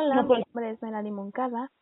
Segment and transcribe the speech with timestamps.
[0.00, 1.72] Hola, mi nombre es Melanie Moncada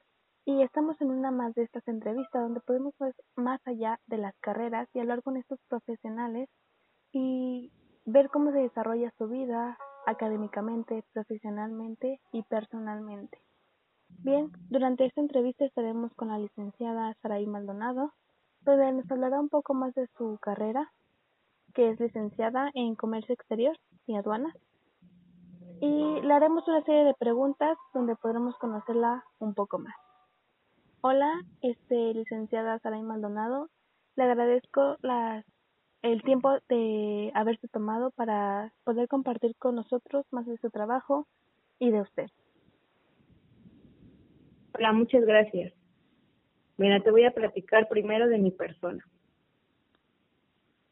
[0.46, 4.35] y estamos en una más de estas entrevistas donde podemos ver más allá de las
[4.39, 6.48] carreras y hablar con estos profesionales
[7.12, 7.71] y
[8.06, 9.76] ver cómo se desarrolla su vida
[10.06, 13.38] académicamente, profesionalmente y personalmente.
[14.08, 18.14] Bien, durante esta entrevista estaremos con la licenciada Saraí Maldonado,
[18.62, 20.91] donde nos hablará un poco más de su carrera,
[21.74, 24.56] que es licenciada en Comercio Exterior y Aduanas.
[25.80, 29.95] Y le haremos una serie de preguntas donde podremos conocerla un poco más.
[31.02, 33.69] Hola, este, licenciada Saraí Maldonado.
[34.16, 35.45] Le agradezco las,
[36.02, 41.27] el tiempo de haberse tomado para poder compartir con nosotros más de su trabajo
[41.78, 42.27] y de usted.
[44.74, 45.72] Hola, muchas gracias.
[46.78, 49.05] Mira, te voy a platicar primero de mi persona.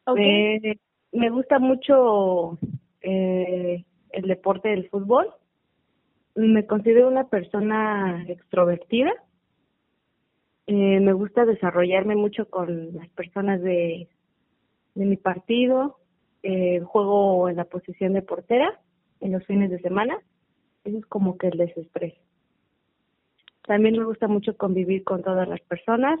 [0.07, 0.79] Okay.
[1.11, 2.59] me gusta mucho
[3.01, 3.83] eh,
[4.15, 5.29] el deporte del fútbol.
[6.35, 9.13] Me considero una persona extrovertida
[10.67, 14.09] eh, me gusta desarrollarme mucho con las personas de,
[14.95, 15.97] de mi partido.
[16.41, 18.79] Eh, juego en la posición de portera
[19.19, 20.17] en los fines de semana.
[20.83, 22.13] Eso es como que el desestrés.
[23.63, 26.19] También me gusta mucho convivir con todas las personas,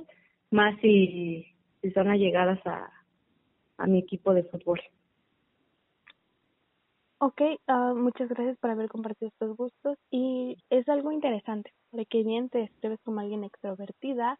[0.49, 1.45] más si,
[1.81, 2.89] si son allegadas a,
[3.77, 4.81] a mi equipo de fútbol.
[7.19, 12.49] Ok, uh, muchas gracias por haber compartido estos gustos y es algo interesante, porque bien
[12.49, 14.37] te describes como alguien extrovertida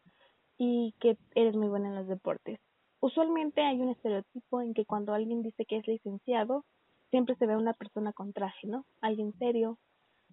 [0.58, 2.60] y que eres muy buena en los deportes.
[3.00, 6.64] Usualmente hay un estereotipo en que cuando alguien dice que es licenciado,
[7.10, 8.84] siempre se ve a una persona con traje, ¿no?
[9.00, 9.78] Alguien serio,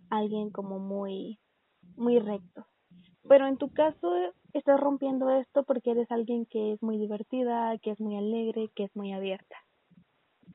[0.09, 1.39] alguien como muy,
[1.95, 2.65] muy recto.
[3.27, 4.13] Pero en tu caso
[4.51, 8.83] estás rompiendo esto porque eres alguien que es muy divertida, que es muy alegre, que
[8.83, 9.55] es muy abierta,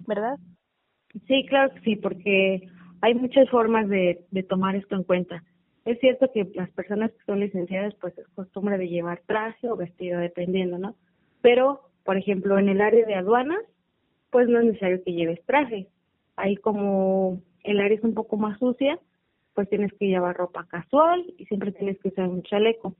[0.07, 0.39] ¿verdad?
[1.27, 2.69] Sí, claro que sí, porque
[3.01, 5.43] hay muchas formas de, de tomar esto en cuenta.
[5.85, 9.77] Es cierto que las personas que son licenciadas, pues es costumbre de llevar traje o
[9.77, 10.97] vestido, dependiendo, ¿no?
[11.41, 13.61] Pero, por ejemplo, en el área de aduanas,
[14.31, 15.89] pues no es necesario que lleves traje.
[16.37, 18.99] Ahí como el área es un poco más sucia,
[19.55, 22.95] pues tienes que llevar ropa casual y siempre tienes que usar un chaleco.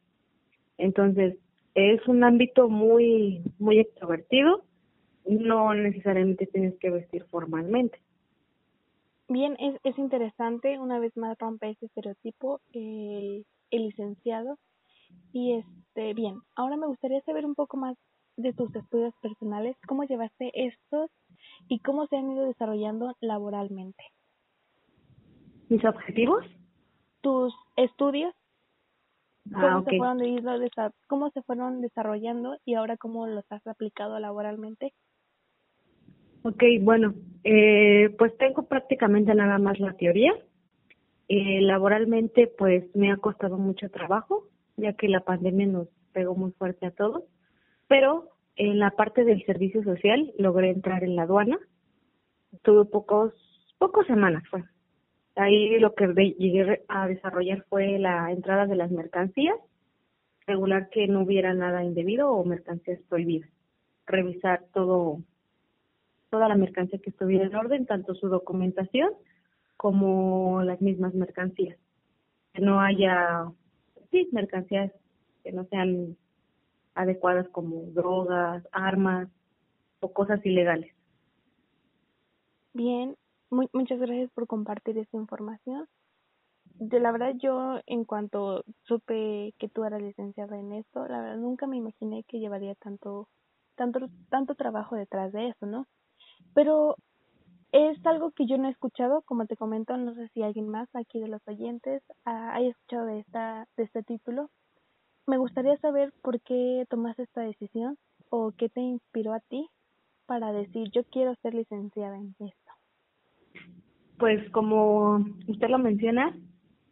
[0.79, 1.37] Entonces,
[1.75, 4.65] es un ámbito muy, muy extrovertido,
[5.29, 8.01] no necesariamente tienes que vestir formalmente.
[9.29, 14.59] Bien, es, es interesante, una vez más rompe ese estereotipo, el, el licenciado.
[15.33, 17.97] Y este, bien, ahora me gustaría saber un poco más
[18.37, 21.11] de tus estudios personales, cómo llevaste estos
[21.69, 24.03] y cómo se han ido desarrollando laboralmente.
[25.69, 26.45] ¿Mis objetivos?
[27.21, 28.35] Tus estudios.
[29.55, 34.93] Ah, ¿Cómo, se fueron, ¿Cómo se fueron desarrollando y ahora cómo los has aplicado laboralmente?
[36.43, 40.33] Ok, bueno, eh, pues tengo prácticamente nada más la teoría.
[41.29, 44.45] Eh, laboralmente, pues me ha costado mucho trabajo,
[44.77, 47.25] ya que la pandemia nos pegó muy fuerte a todos.
[47.89, 51.59] Pero en la parte del servicio social logré entrar en la aduana.
[52.63, 53.35] Tuve pocos,
[53.79, 54.65] pocos semanas fue.
[55.37, 56.07] Ahí lo que
[56.39, 59.57] llegué a desarrollar fue la entrada de las mercancías,
[60.47, 63.49] regular que no hubiera nada indebido o mercancías prohibidas,
[64.07, 65.21] revisar todo
[66.31, 69.11] toda la mercancía que estuviera en orden, tanto su documentación
[69.77, 71.79] como las mismas mercancías.
[72.53, 73.51] Que no haya,
[74.11, 74.93] sí, mercancías
[75.43, 76.17] que no sean
[76.95, 79.29] adecuadas como drogas, armas
[80.01, 80.93] o cosas ilegales.
[82.75, 83.17] Bien,
[83.51, 85.87] muchas gracias por compartir esta información.
[86.75, 91.37] De la verdad yo en cuanto supe que tú eras licenciada en esto, la verdad
[91.39, 93.29] nunca me imaginé que llevaría tanto
[93.75, 95.87] tanto tanto trabajo detrás de eso, ¿no?
[96.55, 96.97] Pero
[97.73, 100.89] es algo que yo no he escuchado, como te comento, no sé si alguien más
[100.95, 104.51] aquí de los oyentes ah, haya escuchado de, esta, de este título.
[105.27, 107.99] Me gustaría saber por qué tomaste esta decisión
[108.31, 109.69] o qué te inspiró a ti
[110.27, 112.73] para decir yo quiero ser licenciada en esto.
[114.19, 116.37] Pues como usted lo menciona,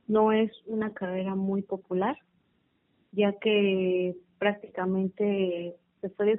[0.06, 2.16] no es una carrera muy popular,
[3.12, 6.36] ya que prácticamente se fue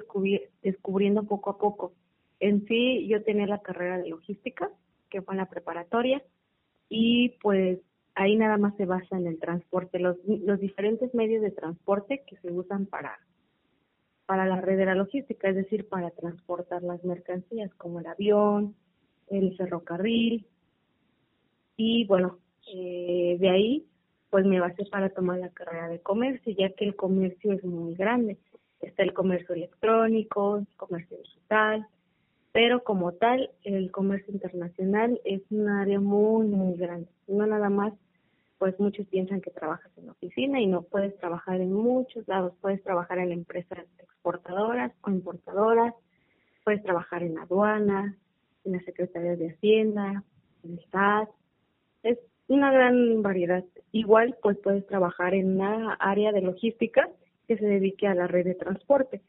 [0.62, 1.92] descubriendo poco a poco
[2.40, 4.70] en sí, yo tenía la carrera de logística,
[5.10, 6.22] que fue en la preparatoria,
[6.88, 7.80] y pues
[8.14, 12.36] ahí nada más se basa en el transporte, los, los diferentes medios de transporte que
[12.36, 13.18] se usan para,
[14.26, 18.74] para la red de la logística, es decir, para transportar las mercancías, como el avión,
[19.28, 20.46] el ferrocarril,
[21.76, 22.38] y bueno,
[22.74, 23.86] eh, de ahí
[24.30, 27.94] pues me basé para tomar la carrera de comercio, ya que el comercio es muy
[27.94, 28.36] grande.
[28.80, 31.86] Está el comercio electrónico, el comercio digital,
[32.58, 37.08] pero como tal, el comercio internacional es un área muy, muy grande.
[37.28, 37.94] No nada más
[38.58, 42.54] pues muchos piensan que trabajas en oficina y no puedes trabajar en muchos lados.
[42.60, 45.94] Puedes trabajar en empresas exportadoras o importadoras,
[46.64, 48.16] puedes trabajar en aduanas,
[48.64, 50.24] en la Secretaría de Hacienda,
[50.64, 51.28] en el SAT.
[52.02, 52.18] Es
[52.48, 53.64] una gran variedad.
[53.92, 57.08] Igual, pues puedes trabajar en una área de logística
[57.46, 59.22] que se dedique a la red de transporte.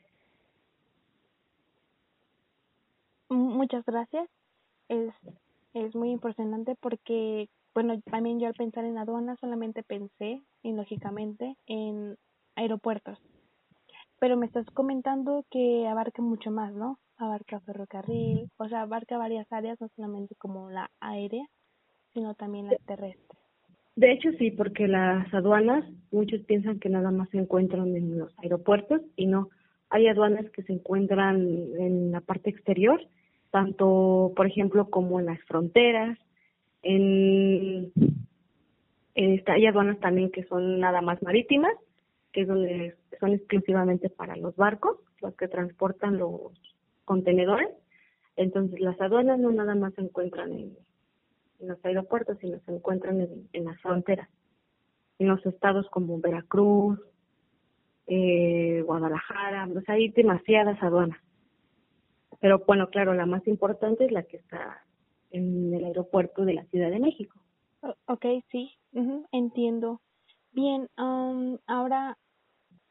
[3.30, 4.28] Muchas gracias.
[4.90, 5.14] Es,
[5.74, 11.56] es muy impresionante porque bueno, también yo al pensar en aduanas solamente pensé, y lógicamente,
[11.68, 12.18] en
[12.56, 13.18] aeropuertos.
[14.20, 17.00] Pero me estás comentando que abarca mucho más, ¿no?
[17.18, 21.46] Abarca ferrocarril, o sea, abarca varias áreas, no solamente como la aérea,
[22.14, 23.40] sino también la terrestre.
[23.96, 28.34] De hecho, sí, porque las aduanas, muchos piensan que nada más se encuentran en los
[28.40, 29.50] aeropuertos y no.
[29.90, 31.38] Hay aduanas que se encuentran
[31.78, 33.02] en la parte exterior,
[33.52, 36.18] tanto, por ejemplo, como en las fronteras,
[36.82, 37.92] en,
[39.16, 41.74] en hay aduanas también que son nada más marítimas,
[42.32, 46.54] que es donde son exclusivamente para los barcos, los que transportan los
[47.06, 47.70] contenedores.
[48.36, 50.78] Entonces las aduanas no nada más se encuentran en,
[51.60, 54.30] los aeropuertos, sino se encuentran en, en las fronteras,
[55.18, 56.98] en los estados como Veracruz,
[58.08, 61.20] eh, Guadalajara, pues hay demasiadas aduanas.
[62.40, 64.84] Pero bueno, claro, la más importante es la que está
[65.32, 67.40] en el aeropuerto de la Ciudad de México.
[68.08, 68.72] Ok, sí,
[69.32, 70.02] entiendo.
[70.52, 72.18] Bien, ahora,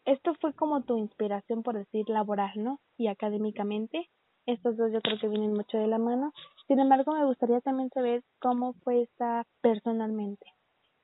[0.04, 2.80] esto fue como tu inspiración, por decir, laboral, ¿no?
[2.96, 4.08] Y académicamente.
[4.46, 6.32] Estos dos yo creo que vienen mucho de la mano.
[6.68, 10.46] Sin embargo, me gustaría también saber cómo fue esta personalmente.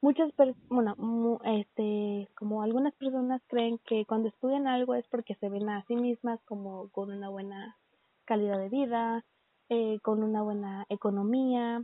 [0.01, 5.49] Muchas personas, bueno, este, como algunas personas creen que cuando estudian algo es porque se
[5.49, 7.77] ven a sí mismas como con una buena
[8.25, 9.25] calidad de vida,
[9.69, 11.83] eh, con una buena economía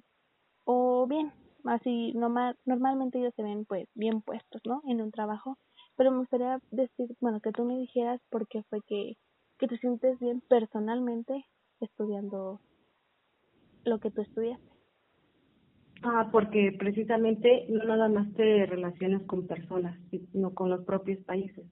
[0.65, 1.33] o bien,
[1.65, 4.83] así normal, normalmente ellos se ven pues bien puestos, ¿no?
[4.87, 5.59] En un trabajo,
[5.97, 9.17] pero me gustaría decir, bueno, que tú me dijeras por qué fue que,
[9.59, 11.45] que te sientes bien personalmente
[11.81, 12.61] estudiando
[13.85, 14.71] lo que tú estudiaste.
[16.03, 21.67] Ah, porque precisamente no nada más te relacionas con personas, sino con los propios países,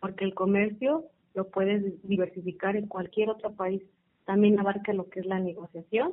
[0.00, 3.82] porque el comercio lo puedes diversificar en cualquier otro país
[4.26, 6.12] también abarca lo que es la negociación.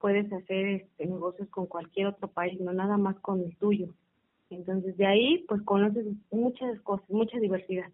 [0.00, 3.94] Puedes hacer este, negocios con cualquier otro país, no nada más con el tuyo.
[4.50, 7.90] Entonces, de ahí, pues conoces muchas cosas, mucha diversidad.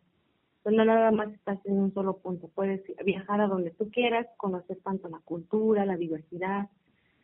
[0.63, 2.49] Pues no nada más estás en un solo punto.
[2.49, 6.69] Puedes viajar a donde tú quieras, conocer tanto la cultura, la diversidad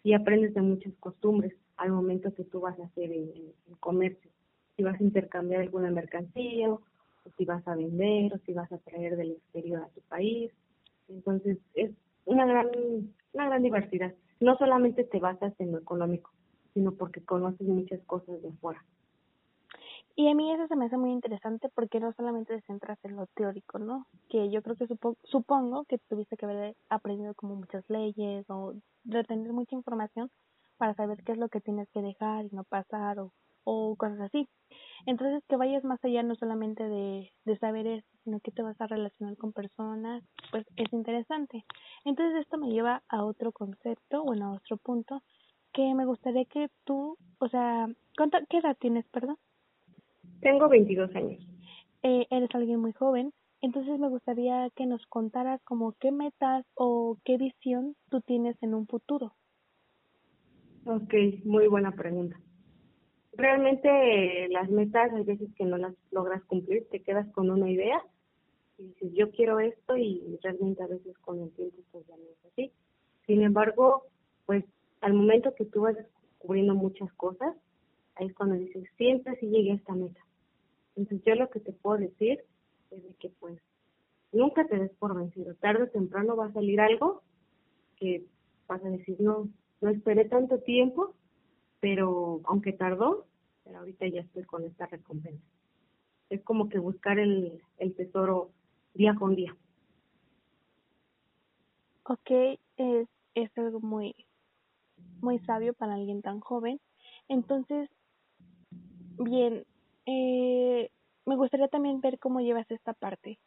[0.02, 4.30] y aprendes de muchas costumbres al momento que tú vas a hacer el, comercio.
[4.76, 6.80] Si vas a intercambiar alguna mercancía, o
[7.36, 10.52] si vas a vender, o si vas a traer del exterior a tu país.
[11.08, 11.90] Entonces, es
[12.26, 12.68] una gran,
[13.32, 14.12] una gran diversidad.
[14.40, 16.30] No solamente te basas en lo económico,
[16.74, 18.84] sino porque conoces muchas cosas de afuera.
[20.18, 23.16] Y a mí eso se me hace muy interesante porque no solamente te centras en
[23.16, 24.06] lo teórico, ¿no?
[24.30, 24.86] Que yo creo que
[25.24, 28.74] supongo que tuviste que haber aprendido como muchas leyes o
[29.04, 30.30] retener mucha información
[30.78, 33.32] para saber qué es lo que tienes que dejar y no pasar o,
[33.64, 34.48] o cosas así.
[35.04, 38.88] Entonces, que vayas más allá no solamente de, de saber sino que te vas a
[38.88, 41.64] relacionar con personas, pues es interesante.
[42.04, 45.22] Entonces, esto me lleva a otro concepto, bueno, a otro punto,
[45.72, 47.88] que me gustaría que tú, o sea,
[48.50, 49.36] ¿qué edad tienes, perdón?
[50.40, 51.40] Tengo 22 años.
[52.02, 57.16] Eh, eres alguien muy joven, entonces me gustaría que nos contaras como qué metas o
[57.24, 59.34] qué visión tú tienes en un futuro.
[60.84, 62.36] Ok, muy buena pregunta
[63.36, 68.02] realmente las metas hay veces que no las logras cumplir, te quedas con una idea
[68.78, 72.22] y dices yo quiero esto y realmente a veces con el tiempo pues ya no
[72.24, 72.72] es así.
[73.26, 74.04] Sin embargo,
[74.44, 74.64] pues
[75.00, 77.54] al momento que tú vas descubriendo muchas cosas,
[78.14, 80.20] ahí es cuando dices, siempre sí llegué a esta meta.
[80.94, 82.42] Entonces yo lo que te puedo decir
[82.90, 83.60] es de que pues
[84.32, 87.22] nunca te des por vencido, tarde o temprano va a salir algo
[87.96, 88.24] que
[88.68, 89.48] vas a decir, no,
[89.80, 91.14] no esperé tanto tiempo
[91.80, 93.26] pero aunque tardó,
[93.64, 95.44] pero ahorita ya estoy con esta recompensa.
[96.30, 98.50] Es como que buscar el, el tesoro
[98.96, 99.56] día con día.
[102.04, 102.30] Ok,
[102.76, 104.14] es, es algo muy,
[105.20, 106.80] muy sabio para alguien tan joven.
[107.28, 107.90] Entonces,
[109.18, 109.64] bien,
[110.06, 110.90] eh,
[111.24, 113.38] me gustaría también ver cómo llevas esta parte.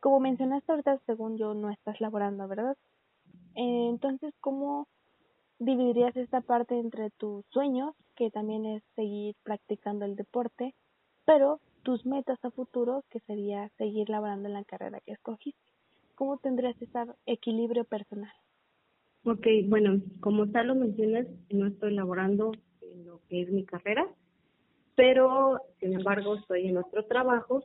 [0.00, 2.76] Como mencionaste ahorita, según yo, no estás laborando, ¿verdad?
[3.54, 4.88] Eh, entonces, ¿cómo
[5.58, 10.74] dividirías esta parte entre tus sueños, que también es seguir practicando el deporte,
[11.24, 15.60] pero tus metas a futuro, que sería seguir laborando en la carrera que escogiste.
[16.14, 18.32] ¿Cómo tendrías ese equilibrio personal?
[19.24, 24.06] Ok, bueno, como tal lo mencionas, no estoy laborando en lo que es mi carrera.
[24.96, 27.64] pero sin embargo estoy en otro trabajo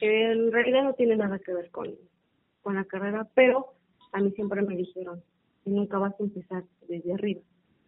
[0.00, 1.94] que en realidad no tiene nada que ver con,
[2.62, 3.74] con la carrera, pero
[4.12, 5.22] a mí siempre me dijeron
[5.64, 7.42] que nunca vas a empezar desde arriba,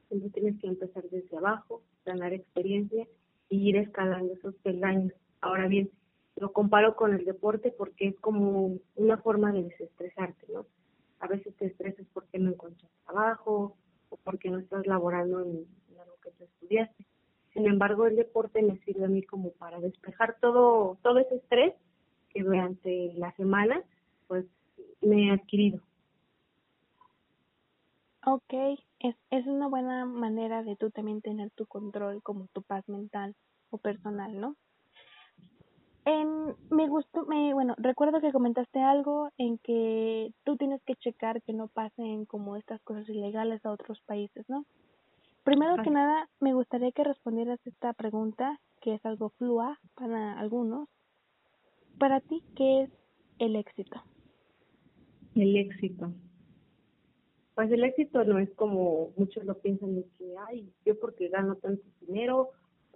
[0.08, 3.06] siempre tienes que empezar desde abajo, ganar experiencia
[3.48, 5.12] y ir escalando esos peldaños.
[5.40, 5.90] Ahora bien,
[6.36, 10.66] lo comparo con el deporte porque es como una forma de desestresarte, ¿no?
[11.20, 13.76] A veces te estresas porque no encuentras trabajo
[14.10, 15.66] o porque no estás laborando en,
[15.98, 17.06] algo que tú estudiaste.
[17.54, 21.74] Sin embargo, el deporte me sirve a mí como para despejar todo todo ese estrés
[22.28, 23.82] que durante la semana
[24.26, 24.44] pues
[25.00, 25.80] me he adquirido.
[28.26, 28.52] Ok,
[28.98, 33.34] es, es una buena manera de tú también tener tu control como tu paz mental
[33.70, 34.56] o personal, ¿no?
[36.06, 41.42] En, me gustó, me, bueno, recuerdo que comentaste algo en que tú tienes que checar
[41.42, 44.64] que no pasen como estas cosas ilegales a otros países, ¿no?
[45.42, 50.88] Primero que nada, me gustaría que respondieras esta pregunta, que es algo flua para algunos.
[51.98, 52.90] Para ti, ¿qué es
[53.40, 54.00] el éxito?
[55.34, 56.12] El éxito.
[57.56, 61.56] Pues el éxito no es como muchos lo piensan de que, ay, yo porque gano
[61.56, 62.50] tanto dinero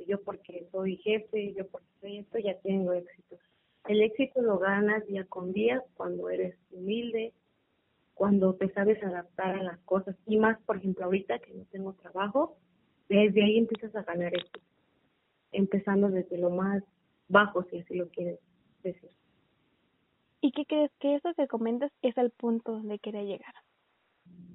[0.06, 3.36] yo porque soy jefe, yo porque soy esto, ya tengo éxito.
[3.88, 7.32] El éxito lo ganas día con día cuando eres humilde,
[8.14, 11.94] cuando te sabes adaptar a las cosas y más, por ejemplo, ahorita que no tengo
[11.94, 12.58] trabajo,
[13.08, 14.60] desde ahí empiezas a ganar éxito,
[15.52, 16.82] empezando desde lo más
[17.28, 18.38] bajo, si así lo quieres
[18.82, 19.10] decir.
[20.42, 23.54] ¿Y qué crees que eso que comentas es el punto donde quería llegar?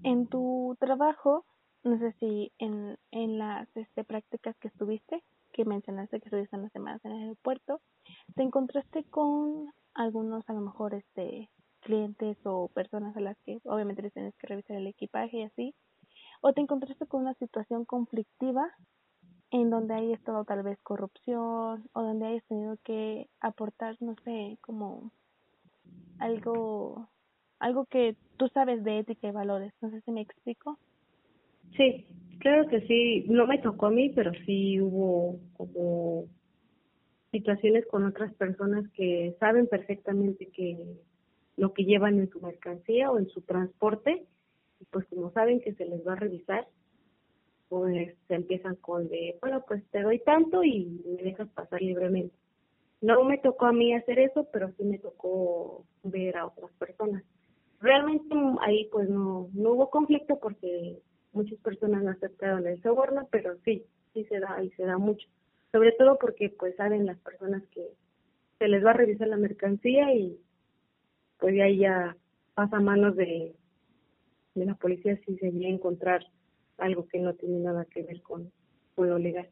[0.04, 1.46] En tu trabajo,
[1.84, 5.24] no sé si en, en las este, prácticas que estuviste,
[5.56, 7.80] que mencionaste que estuviste unas semanas en el aeropuerto,
[8.36, 14.02] ¿te encontraste con algunos a lo mejor este clientes o personas a las que obviamente
[14.02, 15.76] les tienes que revisar el equipaje y así?
[16.42, 18.70] ¿O te encontraste con una situación conflictiva
[19.52, 24.58] en donde hay estado tal vez corrupción o donde hayas tenido que aportar, no sé,
[24.60, 25.12] como
[26.20, 27.08] algo
[27.60, 29.74] algo que tú sabes de ética y valores.
[29.80, 30.78] No sé si me explico.
[31.78, 32.06] Sí,
[32.40, 36.26] Claro que sí, no me tocó a mí, pero sí hubo como
[37.32, 40.78] situaciones con otras personas que saben perfectamente que
[41.58, 44.26] lo que llevan en su mercancía o en su transporte,
[44.92, 46.68] pues como saben que se les va a revisar,
[47.70, 52.36] pues se empiezan con de, bueno, pues te doy tanto y me dejas pasar libremente.
[53.02, 57.24] No me tocó a mí hacer eso, pero sí me tocó ver a otras personas.
[57.82, 61.00] Realmente ahí pues no, no hubo conflicto porque
[61.36, 65.28] muchas personas no aceptaron el soborno, pero sí, sí se da y se da mucho.
[65.72, 67.88] Sobre todo porque pues saben las personas que
[68.60, 70.40] se les va a revisar la mercancía y
[71.40, 72.16] pues de ahí ya
[72.54, 73.56] pasa a manos de,
[74.56, 76.26] de la policía si se viene a encontrar
[76.78, 78.52] algo que no tiene nada que ver con,
[78.96, 79.50] con lo legal.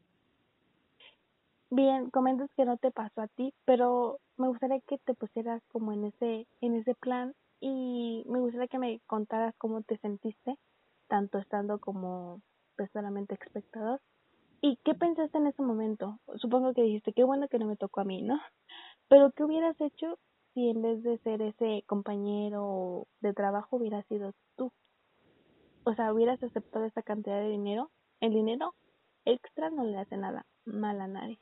[1.70, 5.92] Bien, comentas que no te pasó a ti, pero me gustaría que te pusieras como
[5.92, 10.56] en ese en ese plan y me gustaría que me contaras cómo te sentiste
[11.08, 12.40] tanto estando como
[12.76, 14.00] personalmente espectador.
[14.60, 16.18] ¿Y qué pensaste en ese momento?
[16.36, 18.40] Supongo que dijiste, qué bueno que no me tocó a mí, ¿no?
[19.08, 20.18] Pero ¿qué hubieras hecho
[20.54, 24.72] si en vez de ser ese compañero de trabajo hubieras sido tú?
[25.84, 27.90] O sea, hubieras aceptado esa cantidad de dinero.
[28.20, 28.74] El dinero
[29.26, 31.38] extra no le hace nada mal a nadie.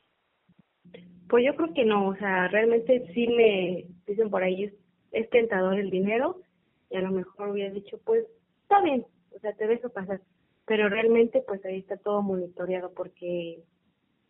[1.29, 4.69] Pues yo creo que no, o sea, realmente sí me dicen por ahí,
[5.11, 6.41] es tentador el dinero
[6.89, 8.25] y a lo mejor hubiera dicho, pues
[8.63, 9.05] está bien,
[9.35, 10.21] o sea, te dejo pasar.
[10.65, 13.63] Pero realmente, pues ahí está todo monitoreado porque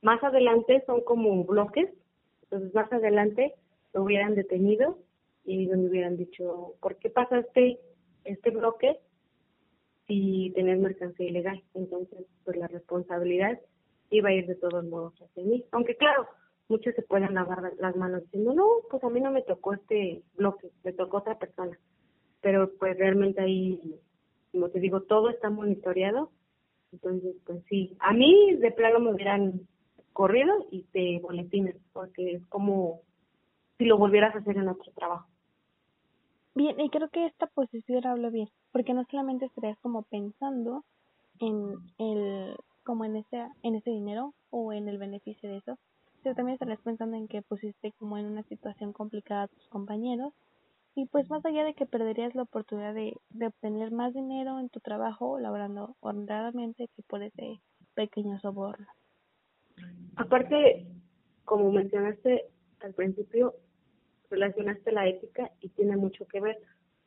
[0.02, 1.90] más adelante son como bloques,
[2.44, 3.54] entonces más adelante
[3.94, 4.98] lo hubieran detenido
[5.46, 7.80] y donde hubieran dicho, ¿por qué pasaste
[8.24, 9.00] este bloque
[10.08, 11.64] si tenés mercancía ilegal?
[11.74, 13.60] Entonces, pues la responsabilidad
[14.10, 15.66] iba a ir de todos modos hacia mí.
[15.72, 16.28] Aunque claro,
[16.68, 20.24] muchos se pueden lavar las manos diciendo, no, pues a mí no me tocó este
[20.36, 21.78] bloque, me tocó otra persona.
[22.42, 24.00] Pero pues realmente ahí
[24.54, 26.30] como te digo, todo está monitoreado.
[26.92, 29.68] Entonces, pues sí, a mí de plano me hubieran
[30.14, 33.02] corrido y te boletines, porque es como
[33.78, 35.28] si lo volvieras a hacer en otro trabajo.
[36.54, 40.84] Bien, y creo que esta posición habla bien, porque no solamente estarías como pensando
[41.40, 45.80] en el como en ese en ese dinero o en el beneficio de eso,
[46.22, 50.32] sino también estarías pensando en que pusiste como en una situación complicada a tus compañeros
[50.96, 54.70] y pues más allá de que perderías la oportunidad de, de obtener más dinero en
[54.70, 57.60] tu trabajo laborando honradamente que por ese
[57.96, 58.88] pequeño soborno.
[60.16, 60.86] Aparte,
[61.46, 62.46] como mencionaste
[62.82, 63.56] al principio,
[64.30, 66.60] relacionaste la ética y tiene mucho que ver,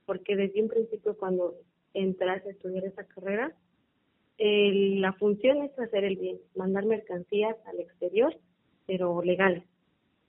[0.04, 1.54] porque desde un principio cuando
[1.94, 3.54] entras a estudiar esa carrera,
[4.38, 8.36] la función es hacer el bien, mandar mercancías al exterior
[8.86, 9.64] pero legales.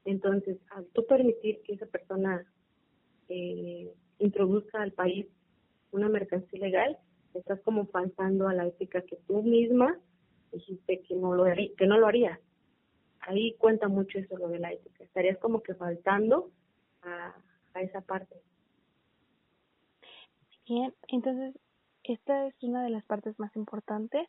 [0.05, 2.45] Entonces, al tú permitir que esa persona
[3.29, 5.27] eh, introduzca al país
[5.91, 6.97] una mercancía ilegal,
[7.33, 9.97] estás como faltando a la ética que tú misma
[10.51, 12.39] dijiste que no lo que no lo harías.
[13.19, 15.03] Ahí cuenta mucho eso lo de la ética.
[15.03, 16.51] Estarías como que faltando
[17.01, 17.35] a,
[17.73, 18.35] a esa parte.
[20.67, 21.55] Bien, entonces
[22.03, 24.27] esta es una de las partes más importantes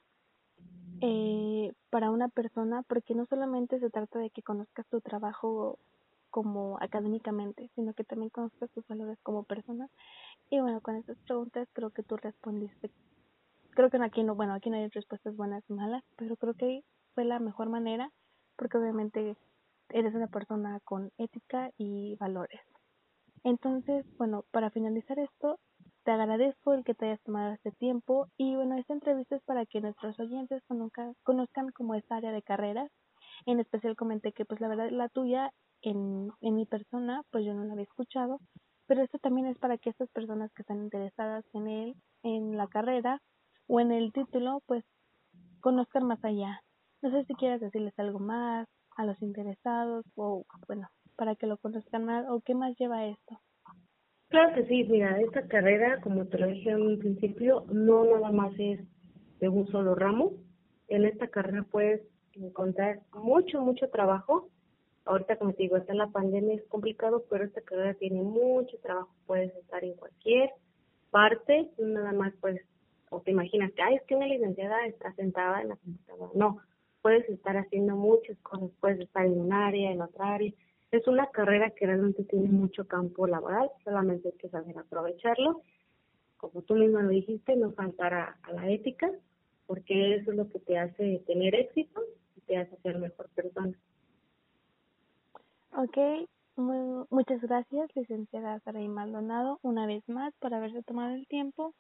[1.01, 5.79] eh, para una persona porque no solamente se trata de que conozcas tu trabajo
[6.31, 9.89] como académicamente, sino que también conozcas tus valores como persona.
[10.51, 12.91] Y bueno, con estas preguntas creo que tú respondiste.
[13.71, 16.83] Creo que aquí no, bueno, aquí no hay respuestas buenas y malas, pero creo que
[17.15, 18.11] fue la mejor manera
[18.57, 19.37] porque obviamente
[19.91, 22.61] eres una persona con ética y valores.
[23.45, 25.59] Entonces, bueno, para finalizar esto,
[26.05, 29.67] te agradezco el que te hayas tomado este tiempo y bueno, esta entrevista es para
[29.67, 32.91] que nuestros oyentes conozcan, conozcan como esta área de carreras.
[33.47, 37.55] En especial comenté que pues la verdad la tuya en, en mi persona pues yo
[37.55, 38.41] no la había escuchado,
[38.87, 42.67] pero esto también es para que estas personas que están interesadas en él, en la
[42.67, 43.21] carrera
[43.67, 44.85] o en el título, pues
[45.61, 46.61] conozcan más allá.
[47.03, 48.67] No sé si quieres decirles algo más
[48.97, 53.39] a los interesados o bueno, para que lo conozcan más o qué más lleva esto.
[54.29, 58.31] Claro que sí, mira, esta carrera, como te lo dije en un principio, no nada
[58.31, 58.81] más es
[59.39, 60.33] de un solo ramo.
[60.89, 64.51] En esta carrera puedes encontrar mucho, mucho trabajo.
[65.09, 69.15] Ahorita, como te digo, está la pandemia, es complicado, pero esta carrera tiene mucho trabajo.
[69.27, 70.51] Puedes estar en cualquier
[71.11, 72.61] parte, nada más pues,
[73.11, 76.31] o te imaginas que, ay, es que una licenciada está sentada en la computadora.
[76.35, 76.59] No,
[77.03, 80.53] puedes estar haciendo muchas cosas, puedes estar en un área, en otra área
[80.91, 85.63] es una carrera que realmente tiene mucho campo laboral, solamente hay que saber aprovecharlo.
[86.39, 89.11] Como tú misma lo dijiste, no faltar a, la ética,
[89.67, 92.01] porque eso es lo que te hace tener éxito
[92.37, 93.77] y te hace ser mejor persona.
[95.73, 95.97] Ok,
[97.11, 101.75] muchas gracias, licenciada Saray Maldonado, una vez más por haberse tomado el tiempo.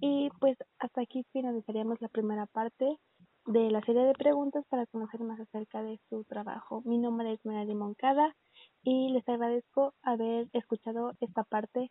[0.00, 2.98] Y pues hasta aquí finalizaríamos la primera parte
[3.46, 6.82] de la serie de preguntas para conocer más acerca de su trabajo.
[6.84, 8.36] Mi nombre es Melanie Moncada
[8.82, 11.90] y les agradezco haber escuchado esta parte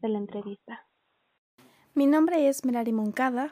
[0.00, 0.86] de la entrevista.
[1.94, 3.50] Mi nombre es Melari Moncada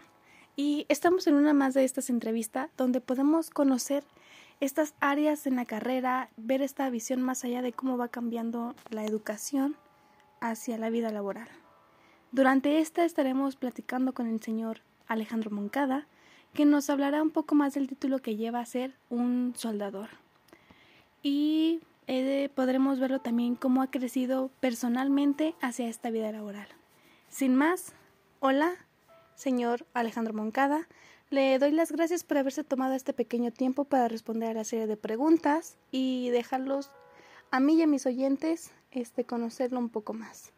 [0.57, 4.05] y estamos en una más de estas entrevistas donde podemos conocer
[4.61, 9.05] estas áreas en la carrera, ver esta visión más allá de cómo va cambiando la
[9.05, 9.77] educación
[10.40, 11.49] hacia la vida laboral.
[12.33, 16.07] Durante esta estaremos platicando con el señor Alejandro Moncada,
[16.53, 20.09] que nos hablará un poco más del título que lleva a ser un soldador.
[21.23, 26.69] Y eh, podremos verlo también cómo ha crecido personalmente hacia esta vida laboral.
[27.29, 27.93] Sin más,
[28.40, 28.75] hola,
[29.35, 30.87] señor Alejandro Moncada.
[31.35, 34.87] Le doy las gracias por haberse tomado este pequeño tiempo para responder a la serie
[34.87, 36.92] de preguntas y dejarlos
[37.51, 40.53] a mí y a mis oyentes este, conocerlo un poco más.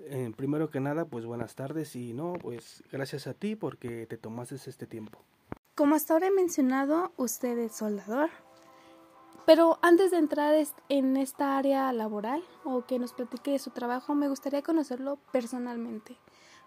[0.00, 4.18] Eh, primero que nada, pues buenas tardes y no, pues gracias a ti porque te
[4.18, 5.18] tomaste este tiempo.
[5.76, 8.28] Como hasta ahora he mencionado, usted es soldador.
[9.46, 10.54] Pero antes de entrar
[10.90, 16.18] en esta área laboral o que nos platique de su trabajo, me gustaría conocerlo personalmente.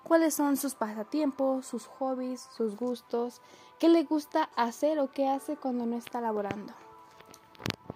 [0.04, 3.42] ¿Cuáles son sus pasatiempos, sus hobbies, sus gustos?
[3.80, 6.74] ¿Qué le gusta hacer o qué hace cuando no está laborando?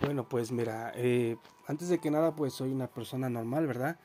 [0.02, 4.00] Bueno, pues mira, eh, antes de que nada, pues soy una persona normal, ¿verdad?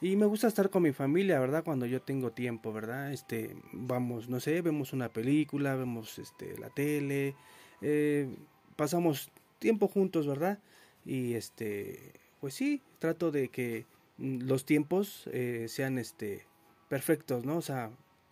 [0.00, 1.64] Y me gusta estar con mi familia, ¿verdad?
[1.64, 3.12] Cuando yo tengo tiempo, ¿verdad?
[3.12, 7.34] Este, vamos, no sé, vemos una película, vemos este, la tele,
[7.80, 8.28] eh,
[8.76, 10.58] pasamos tiempo juntos, ¿verdad?
[11.06, 13.86] Y este, pues sí, trato de que
[14.18, 16.46] mm, los tiempos eh, sean este
[16.88, 17.56] perfectos, ¿no?
[17.56, 17.90] O sea,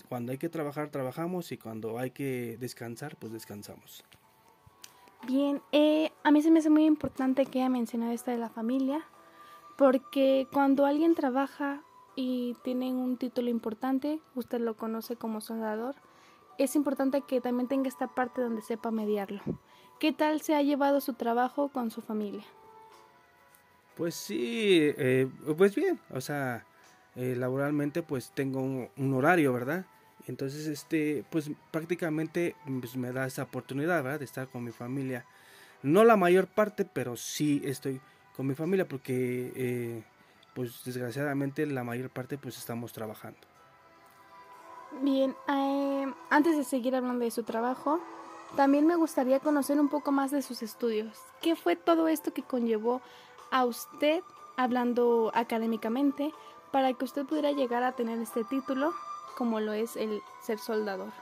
[0.09, 4.05] cuando hay que trabajar, trabajamos y cuando hay que descansar, pues descansamos.
[5.27, 8.51] Bien, eh, a mí se me hace muy importante que haya mencionado esta de la
[8.51, 9.05] familia,
[9.79, 11.83] porque cuando alguien trabaja
[12.14, 15.97] y tiene un título importante, usted lo conoce como soldador,
[16.59, 19.40] es importante que también tenga esta parte donde sepa mediarlo.
[19.99, 22.45] ¿Qué tal se ha llevado su trabajo con su familia?
[23.97, 26.67] Pues sí, eh, pues bien, o sea,
[27.16, 29.87] eh, laboralmente pues tengo un, horario, ¿verdad?
[30.27, 34.18] Entonces, este, pues prácticamente pues, me da esa oportunidad, ¿verdad?
[34.18, 35.24] De estar con mi familia.
[35.83, 38.00] No la mayor parte, pero sí estoy
[38.35, 40.03] con mi familia porque, eh,
[40.55, 43.38] pues desgraciadamente la mayor parte pues estamos trabajando.
[45.03, 45.35] Bien,
[46.31, 48.00] antes de seguir hablando de su trabajo,
[48.57, 51.18] también me gustaría conocer un poco más de sus estudios.
[51.42, 53.03] ¿Qué fue todo esto que conllevó
[53.50, 54.20] a usted,
[54.57, 56.33] hablando académicamente,
[56.75, 58.93] para que usted pudiera llegar a tener este título
[59.37, 61.13] como lo es el ser soldador?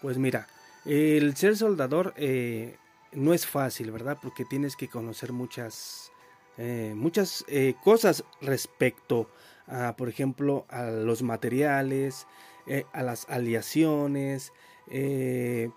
[0.00, 0.48] Pues mira,
[0.86, 2.78] el ser soldador, eh,
[3.12, 4.16] no es fácil, ¿verdad?
[4.22, 6.12] Porque tienes que conocer muchas,
[6.56, 9.28] eh, muchas eh, cosas respecto
[9.66, 12.26] a, por ejemplo, a los materiales,
[12.66, 14.50] eh, a las aleaciones,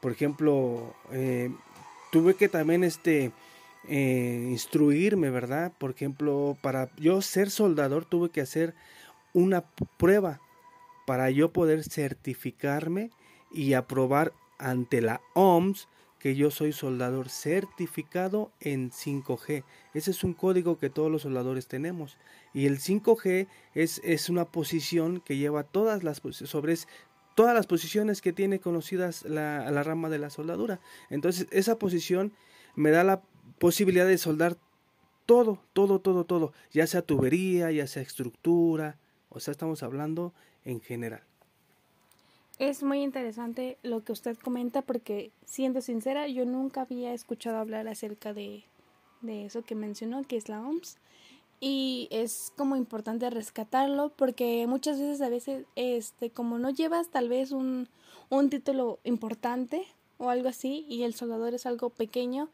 [0.02, 0.96] por ejemplo,
[2.10, 3.34] tuve que también este,
[3.90, 5.74] instruirme, ¿verdad?
[5.78, 8.74] Por ejemplo, para yo ser soldador tuve que hacer
[9.34, 9.66] una
[9.98, 10.40] prueba
[11.06, 13.10] para yo poder certificarme
[13.52, 15.88] y aprobar ante la OMS
[16.24, 19.66] que yo soy soldador certificado en 5G.
[19.94, 22.18] Ese es un código que todos los soldadores tenemos.
[22.54, 26.78] Y el 5G es, es una posición que lleva todas las sobre
[27.36, 30.80] todas las posiciones que tiene conocidas la, la rama de la soldadura.
[31.10, 32.32] Entonces, esa posición
[32.76, 33.22] me da la
[33.64, 34.58] posibilidad de soldar
[35.26, 38.98] todo, todo, todo, todo, ya sea tubería, ya sea estructura,
[39.30, 40.34] o sea, estamos hablando
[40.66, 41.24] en general.
[42.60, 47.88] Es muy interesante lo que usted comenta porque, siendo sincera, yo nunca había escuchado hablar
[47.88, 48.66] acerca de,
[49.22, 50.98] de eso que mencionó, que es la OMS.
[51.62, 57.30] Y es como importante rescatarlo porque muchas veces, a veces, este, como no llevas tal
[57.30, 57.88] vez un,
[58.30, 62.50] un título importante o algo así y el soldador es algo pequeño,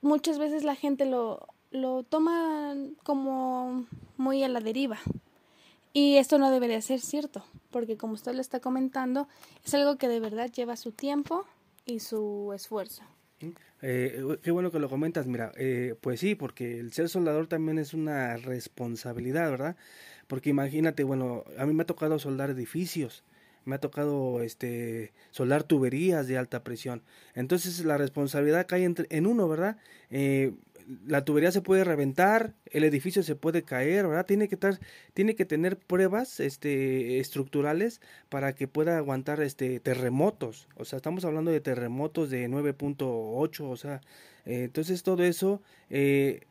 [0.00, 4.98] muchas veces la gente lo, lo toma como muy a la deriva.
[5.92, 9.28] Y esto no debería ser cierto, porque como usted lo está comentando,
[9.64, 11.44] es algo que de verdad lleva su tiempo
[11.86, 13.02] y su esfuerzo.
[13.80, 17.78] Eh, qué bueno que lo comentas, mira, eh, pues sí, porque el ser soldador también
[17.78, 19.76] es una responsabilidad, ¿verdad?
[20.26, 23.24] Porque imagínate, bueno, a mí me ha tocado soldar edificios,
[23.68, 27.02] me ha tocado este soldar tuberías de alta presión.
[27.34, 29.76] Entonces la responsabilidad cae entre, en uno, ¿verdad?
[30.10, 30.54] Eh,
[31.06, 34.24] la tubería se puede reventar, el edificio se puede caer, ¿verdad?
[34.24, 34.78] Tiene que estar,
[35.12, 38.00] tiene que tener pruebas este, estructurales
[38.30, 40.66] para que pueda aguantar este terremotos.
[40.76, 44.00] O sea, estamos hablando de terremotos de 9.8, o sea,
[44.46, 46.46] eh, entonces todo eso eh,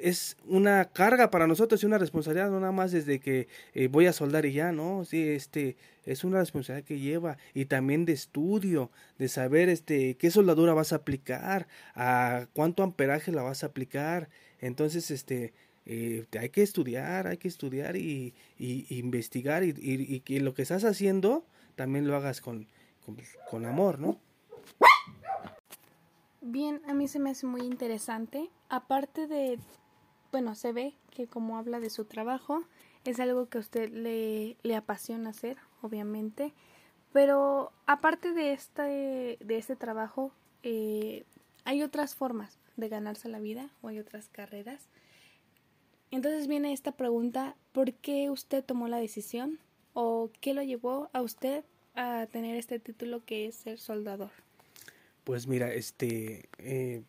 [0.00, 4.06] es una carga para nosotros y una responsabilidad, no nada más desde que eh, voy
[4.06, 5.04] a soldar y ya, ¿no?
[5.04, 10.30] Sí, este, es una responsabilidad que lleva y también de estudio, de saber este, qué
[10.30, 14.28] soldadura vas a aplicar, a cuánto amperaje la vas a aplicar.
[14.60, 15.52] Entonces, este,
[15.86, 20.84] eh, hay que estudiar, hay que estudiar y, investigar y, y, que lo que estás
[20.84, 21.44] haciendo
[21.74, 22.66] también lo hagas con,
[23.04, 23.16] con,
[23.50, 24.18] con amor, ¿no?
[26.40, 28.50] Bien, a mí se me hace muy interesante.
[28.68, 29.58] Aparte de
[30.36, 32.62] bueno, se ve que como habla de su trabajo,
[33.04, 36.52] es algo que a usted le, le apasiona hacer, obviamente.
[37.12, 41.24] Pero aparte de este, de este trabajo, eh,
[41.64, 44.88] hay otras formas de ganarse la vida o hay otras carreras.
[46.10, 49.58] Entonces viene esta pregunta, ¿por qué usted tomó la decisión
[49.94, 54.32] o qué lo llevó a usted a tener este título que es ser soldador?
[55.24, 57.02] Pues mira, este, eh,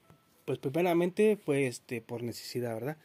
[0.48, 2.96] pues primeramente fue este por necesidad, ¿verdad?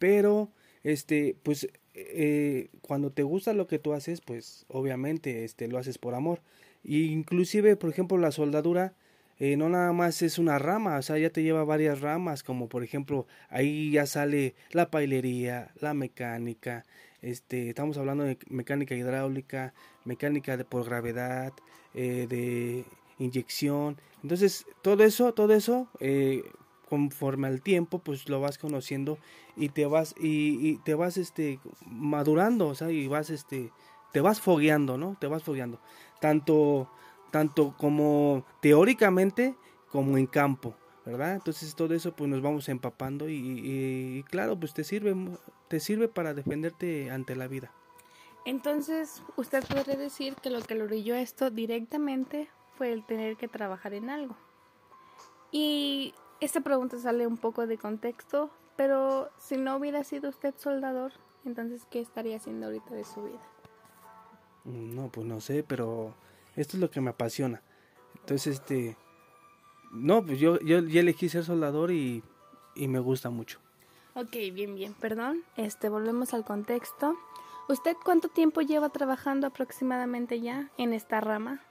[0.00, 0.50] Pero,
[0.82, 5.96] este, pues, eh, cuando te gusta lo que tú haces, pues, obviamente, este, lo haces
[5.96, 6.40] por amor.
[6.82, 8.94] Y inclusive, por ejemplo, la soldadura,
[9.38, 12.68] eh, no nada más es una rama, o sea, ya te lleva varias ramas, como
[12.68, 16.84] por ejemplo, ahí ya sale la pailería, la mecánica,
[17.22, 19.72] este, estamos hablando de mecánica hidráulica,
[20.04, 21.52] mecánica de por gravedad,
[21.94, 22.84] eh, de
[23.24, 26.42] inyección, entonces todo eso, todo eso, eh,
[26.88, 29.18] conforme al tiempo, pues lo vas conociendo
[29.54, 33.70] y te vas y, te vas este madurando, o sea, y vas este
[34.12, 35.16] te vas fogueando, ¿no?
[35.20, 35.78] Te vas fogueando.
[36.20, 36.88] Tanto
[37.30, 39.56] tanto como teóricamente
[39.90, 41.34] como en campo, ¿verdad?
[41.34, 45.14] Entonces todo eso pues nos vamos empapando y, claro, pues te sirve
[45.68, 47.72] te sirve para defenderte ante la vida.
[48.46, 53.48] Entonces, usted podría decir que lo que lo brilló esto directamente fue el tener que
[53.48, 54.36] trabajar en algo.
[55.50, 61.12] Y esta pregunta sale un poco de contexto, pero si no hubiera sido usted soldador,
[61.44, 63.40] entonces ¿qué estaría haciendo ahorita de su vida?
[64.64, 66.14] Mm, no, pues no sé, pero
[66.56, 67.62] esto es lo que me apasiona.
[68.16, 68.96] Entonces, este,
[69.92, 72.22] no, pues yo, yo ya elegí ser soldador y,
[72.74, 73.60] y me gusta mucho.
[74.14, 75.42] Ok, bien, bien, perdón.
[75.56, 77.16] Este, volvemos al contexto.
[77.68, 81.62] ¿Usted cuánto tiempo lleva trabajando aproximadamente ya en esta rama?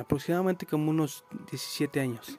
[0.00, 2.38] Aproximadamente como unos 17 años.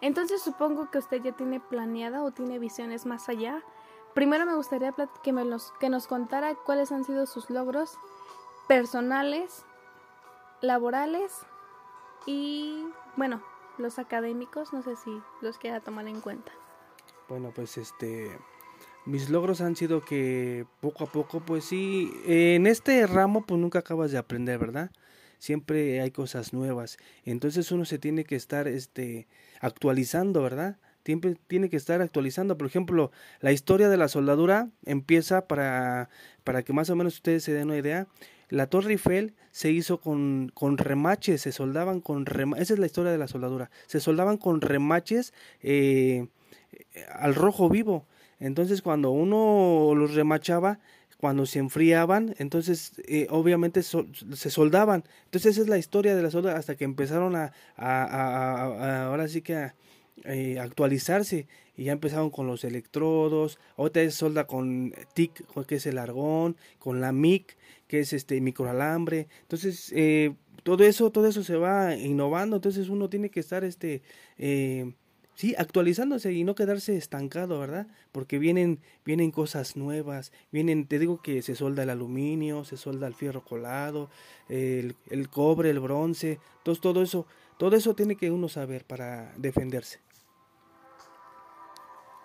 [0.00, 3.62] Entonces supongo que usted ya tiene planeada o tiene visiones más allá.
[4.14, 7.96] Primero me gustaría que, me los, que nos contara cuáles han sido sus logros
[8.68, 9.64] personales,
[10.60, 11.32] laborales
[12.26, 12.84] y,
[13.16, 13.42] bueno,
[13.78, 15.10] los académicos, no sé si
[15.40, 16.52] los quiera tomar en cuenta.
[17.28, 18.38] Bueno, pues este,
[19.06, 23.80] mis logros han sido que poco a poco, pues sí, en este ramo pues nunca
[23.80, 24.90] acabas de aprender, ¿verdad?
[25.42, 26.98] Siempre hay cosas nuevas.
[27.24, 29.26] Entonces uno se tiene que estar este,
[29.60, 30.76] actualizando, ¿verdad?
[31.02, 32.56] Tiene, tiene que estar actualizando.
[32.56, 36.10] Por ejemplo, la historia de la soldadura empieza para,
[36.44, 38.06] para que más o menos ustedes se den una idea.
[38.50, 42.62] La Torre Eiffel se hizo con, con remaches, se soldaban con remaches.
[42.62, 43.72] Esa es la historia de la soldadura.
[43.88, 46.28] Se soldaban con remaches eh,
[47.10, 48.06] al rojo vivo.
[48.38, 50.78] Entonces, cuando uno los remachaba,
[51.22, 55.04] cuando se enfriaban, entonces eh, obviamente se soldaban.
[55.26, 57.52] Entonces esa es la historia de la solda hasta que empezaron a,
[59.06, 59.76] ahora sí que a,
[60.24, 65.86] eh, actualizarse y ya empezaron con los electrodos, otra es solda con TIC, que es
[65.86, 67.56] el argón, con la MIC,
[67.86, 69.28] que es este microalambre.
[69.42, 74.02] Entonces, eh, todo eso, todo eso se va innovando, entonces uno tiene que estar este
[75.34, 77.86] sí, actualizándose y no quedarse estancado, ¿verdad?
[78.12, 83.06] Porque vienen, vienen cosas nuevas, vienen, te digo que se solda el aluminio, se solda
[83.06, 84.08] el fierro colado,
[84.48, 87.26] el, el cobre, el bronce, entonces todo eso,
[87.58, 90.00] todo eso tiene que uno saber para defenderse.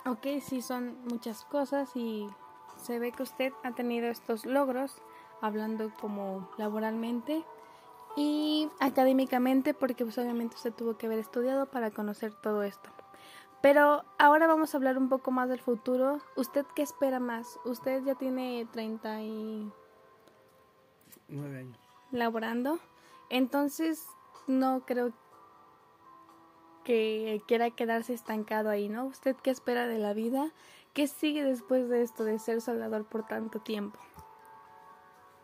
[0.06, 2.28] Ok, sí, son muchas cosas y
[2.78, 5.02] se ve que usted ha tenido estos logros,
[5.42, 7.44] hablando como laboralmente
[8.18, 12.90] y académicamente, porque pues obviamente usted tuvo que haber estudiado para conocer todo esto.
[13.62, 16.20] Pero ahora vamos a hablar un poco más del futuro.
[16.36, 17.60] ¿Usted qué espera más?
[17.64, 19.72] Usted ya tiene 39
[21.30, 21.80] años.
[22.12, 22.80] Laborando.
[23.30, 24.08] Entonces,
[24.48, 25.14] no creo
[26.84, 29.06] que quiera quedarse estancado ahí, ¿no?
[29.06, 30.54] ¿Usted qué espera de la vida?
[30.94, 34.00] ¿Qué sigue después de esto, de ser soldador por tanto tiempo?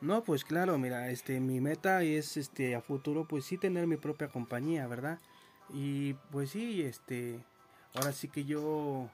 [0.03, 3.95] No, pues claro, mira, este, mi meta es, este, a futuro, pues sí tener mi
[3.95, 5.17] propia compañía, ¿verdad?
[5.73, 7.39] Y pues sí, este,
[7.95, 9.09] ahora sí que yo,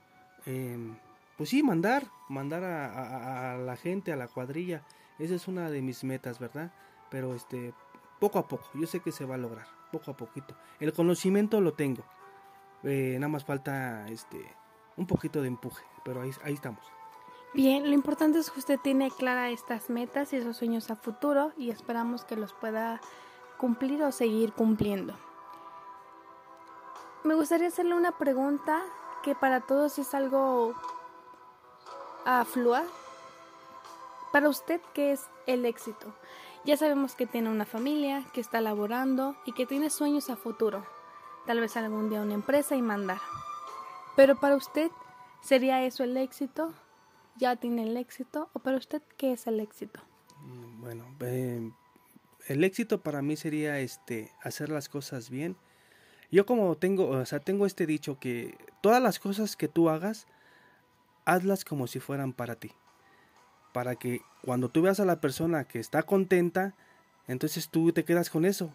[0.47, 0.97] em,
[1.37, 4.81] pues sí, mandar, mandar a, la gente, a la cuadrilla,
[5.19, 6.71] esa es una de mis metas, ¿verdad?
[7.11, 7.71] Pero este,
[8.19, 10.55] poco a poco, yo sé que se va a lograr, poco a poquito.
[10.79, 12.03] El conocimiento lo tengo,
[12.81, 14.43] eh, nada más falta este,
[14.97, 16.98] un poquito de empuje, pero ahí, ahí estamos.
[17.53, 21.51] Bien, lo importante es que usted tiene clara estas metas y esos sueños a futuro
[21.57, 23.01] y esperamos que los pueda
[23.57, 25.15] cumplir o seguir cumpliendo.
[27.23, 28.83] Me gustaría hacerle una pregunta
[29.23, 30.75] que para todos es algo
[32.23, 32.83] aflua.
[34.31, 36.13] Para usted, ¿qué es el éxito?
[36.65, 40.85] Ya sabemos que tiene una familia, que está laborando y que tiene sueños a futuro.
[41.47, 43.19] Tal vez algún día una empresa y mandar.
[44.15, 44.91] Pero para usted,
[45.41, 46.73] ¿sería eso el éxito?
[47.39, 48.49] ¿Ya tiene el éxito?
[48.53, 49.99] ¿O para usted qué es el éxito?
[50.41, 51.71] Mm, bueno, eh,
[52.47, 55.55] el éxito para mí sería este hacer las cosas bien
[56.31, 60.27] yo como tengo, o sea, tengo este dicho que todas las cosas que tú hagas,
[61.25, 62.71] hazlas como si fueran para ti.
[63.73, 66.75] Para que cuando tú veas a la persona que está contenta,
[67.27, 68.73] entonces tú te quedas con eso,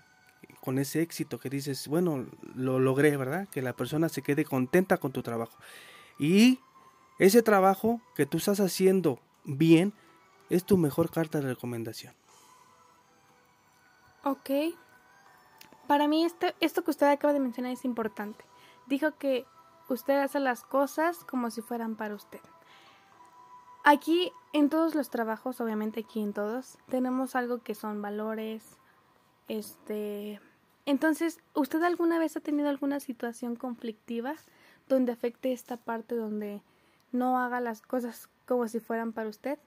[0.61, 3.49] con ese éxito que dices, bueno, lo logré, ¿verdad?
[3.49, 5.57] Que la persona se quede contenta con tu trabajo.
[6.19, 6.59] Y
[7.19, 9.93] ese trabajo que tú estás haciendo bien
[10.51, 12.15] es tu mejor carta de recomendación.
[14.25, 14.51] Ok,
[15.87, 18.45] para mí esto, esto que usted acaba de mencionar es importante.
[18.87, 19.45] Dijo que
[19.89, 22.41] usted hace las cosas como si fueran para usted.
[23.85, 28.79] Aquí en todos los trabajos, obviamente aquí en todos, tenemos algo que son valores.
[29.47, 30.41] Este,
[30.87, 34.37] entonces, ¿usted alguna vez ha tenido alguna situación conflictiva
[34.89, 36.63] donde afecte esta parte donde
[37.15, 39.59] no haga las cosas como si fueran para usted?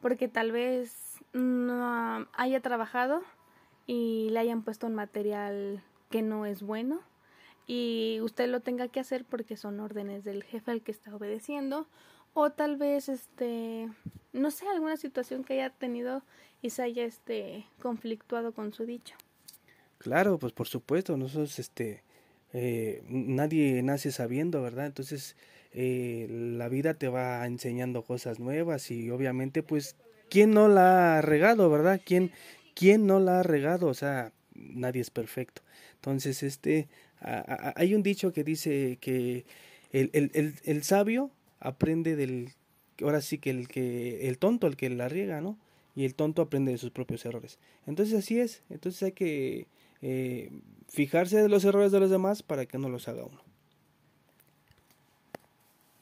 [0.00, 3.22] Porque tal vez no haya trabajado
[3.86, 7.00] y le hayan puesto un material que no es bueno
[7.66, 11.88] y usted lo tenga que hacer porque son órdenes del jefe al que está obedeciendo
[12.34, 13.88] o tal vez este
[14.32, 16.22] no sé alguna situación que haya tenido
[16.62, 19.14] y se haya este conflictuado con su dicho
[19.98, 22.02] claro pues por supuesto nosotros este
[22.52, 25.36] eh, nadie nace sabiendo verdad entonces
[25.72, 29.96] eh, la vida te va enseñando cosas nuevas y obviamente pues
[30.28, 32.32] quién no la ha regado verdad quién
[32.80, 33.88] ¿quién no la ha regado?
[33.88, 35.60] O sea, nadie es perfecto.
[35.96, 36.88] Entonces, este,
[37.20, 39.44] hay un dicho que dice que
[39.92, 42.52] el, el, el, sabio aprende del,
[43.02, 45.58] ahora sí que el que, el tonto, el que la riega, ¿no?
[45.94, 47.58] Y el tonto aprende de sus propios errores.
[47.86, 48.62] Entonces así es.
[48.70, 49.66] Entonces hay que
[50.00, 50.50] eh,
[50.88, 53.42] fijarse de los errores de los demás para que no los haga uno.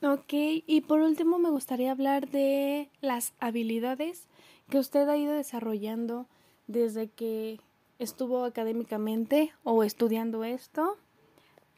[0.00, 4.28] Ok, y por último me gustaría hablar de las habilidades
[4.70, 6.26] que usted ha ido desarrollando
[6.68, 7.58] desde que
[7.98, 10.96] estuvo académicamente o estudiando esto,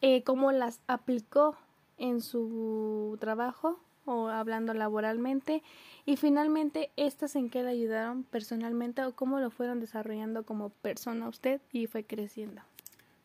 [0.02, 1.56] eh, cómo las aplicó
[1.96, 5.62] en su trabajo o hablando laboralmente
[6.04, 11.26] y finalmente estas en qué le ayudaron personalmente o cómo lo fueron desarrollando como persona
[11.26, 12.60] usted y fue creciendo.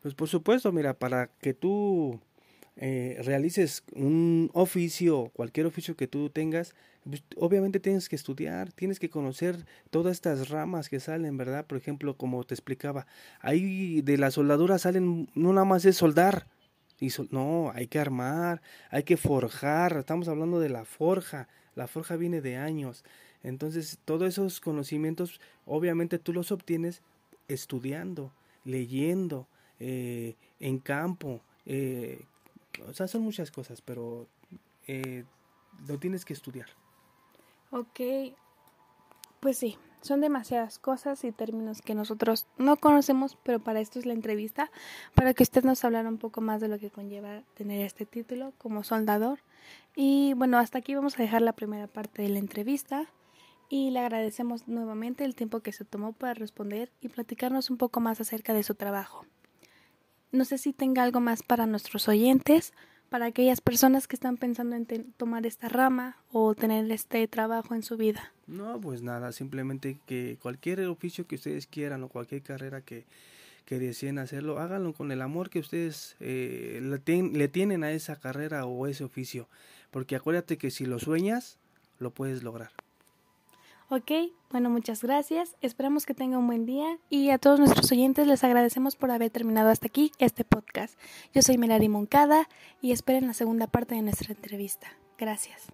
[0.02, 2.20] Pues por supuesto, mira, para que tú
[2.78, 9.00] eh, realices un oficio, cualquier oficio que tú tengas, pues, obviamente tienes que estudiar, tienes
[9.00, 11.66] que conocer todas estas ramas que salen, ¿verdad?
[11.66, 13.06] Por ejemplo, como te explicaba,
[13.40, 16.48] ahí de la soldadura salen, no nada más es soldar,
[17.00, 22.16] y no, hay que armar, hay que forjar, estamos hablando de la forja, la forja
[22.16, 23.04] viene de años,
[23.44, 27.02] entonces todos esos conocimientos obviamente tú los obtienes
[27.48, 28.32] estudiando,
[28.64, 29.48] leyendo,
[29.80, 32.22] eh, en campo, eh,
[32.88, 34.28] o sea, son muchas cosas, pero
[34.88, 35.24] eh,
[35.88, 36.68] lo tienes que estudiar.
[37.72, 38.00] Ok,
[39.40, 44.06] pues sí, son demasiadas cosas y términos que nosotros no conocemos, pero para esto es
[44.06, 44.72] la entrevista,
[45.14, 48.54] para que usted nos hablara un poco más de lo que conlleva tener este título
[48.58, 49.40] como soldador.
[49.96, 53.08] Y bueno, hasta aquí vamos a dejar la primera parte de la entrevista
[53.68, 58.00] y le agradecemos nuevamente el tiempo que se tomó para responder y platicarnos un poco
[58.00, 59.26] más acerca de su trabajo.
[60.36, 62.74] No sé si tenga algo más para nuestros oyentes
[63.10, 67.82] para aquellas personas que están pensando en tomar esta rama o tener este trabajo en
[67.82, 68.34] su vida?
[68.46, 73.06] No, pues nada, simplemente que cualquier oficio que ustedes quieran o cualquier carrera que,
[73.64, 78.18] que deseen hacerlo, háganlo con el amor que ustedes eh, le, le tienen a esa
[78.18, 79.48] carrera o ese oficio,
[79.92, 81.58] porque acuérdate que si lo sueñas,
[82.00, 82.72] lo puedes lograr.
[83.88, 84.12] Ok,
[84.50, 85.56] bueno, muchas gracias.
[85.62, 89.30] Esperamos que tenga un buen día y a todos nuestros oyentes les agradecemos por haber
[89.30, 91.00] terminado hasta aquí este podcast.
[91.36, 92.50] Yo soy Melari Moncada
[92.82, 94.88] y esperen la segunda parte de nuestra entrevista.
[95.20, 95.68] Gracias.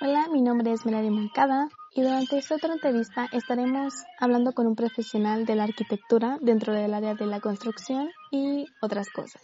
[0.00, 4.76] Hola, mi nombre es Melari Moncada y durante esta otra entrevista estaremos hablando con un
[4.76, 9.42] profesional de la arquitectura dentro del área de la construcción y otras cosas.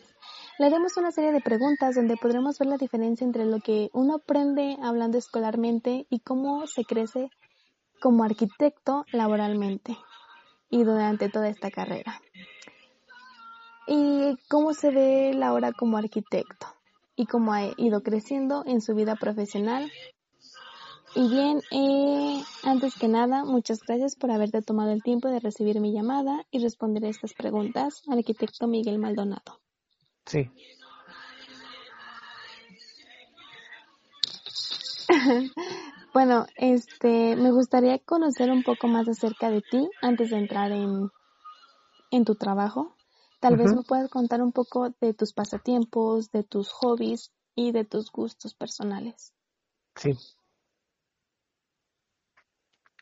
[0.61, 4.17] Le haremos una serie de preguntas donde podremos ver la diferencia entre lo que uno
[4.17, 7.31] aprende hablando escolarmente y cómo se crece
[7.99, 9.97] como arquitecto laboralmente
[10.69, 12.21] y durante toda esta carrera.
[13.87, 16.67] Y cómo se ve la hora como arquitecto
[17.17, 19.91] y cómo ha ido creciendo en su vida profesional.
[21.15, 25.81] Y bien, eh, antes que nada, muchas gracias por haberte tomado el tiempo de recibir
[25.81, 29.60] mi llamada y responder estas preguntas, arquitecto Miguel Maldonado.
[30.31, 30.49] Sí.
[36.15, 41.11] bueno, este, me gustaría conocer un poco más acerca de ti antes de entrar en,
[42.13, 42.95] en tu trabajo.
[43.41, 47.85] Tal vez me puedas contar un poco de tus pasatiempos, de tus hobbies y de
[47.85, 49.33] tus gustos personales.
[49.97, 50.13] Sí.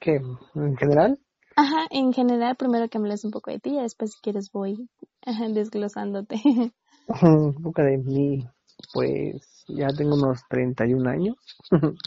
[0.01, 0.23] ¿Qué?
[0.55, 1.19] ¿En general?
[1.57, 4.51] Ajá, en general, primero que me hables un poco de ti y después si quieres
[4.51, 4.88] voy
[5.53, 6.41] desglosándote.
[7.23, 8.47] Un poco de mí,
[8.92, 11.37] pues ya tengo unos 31 años.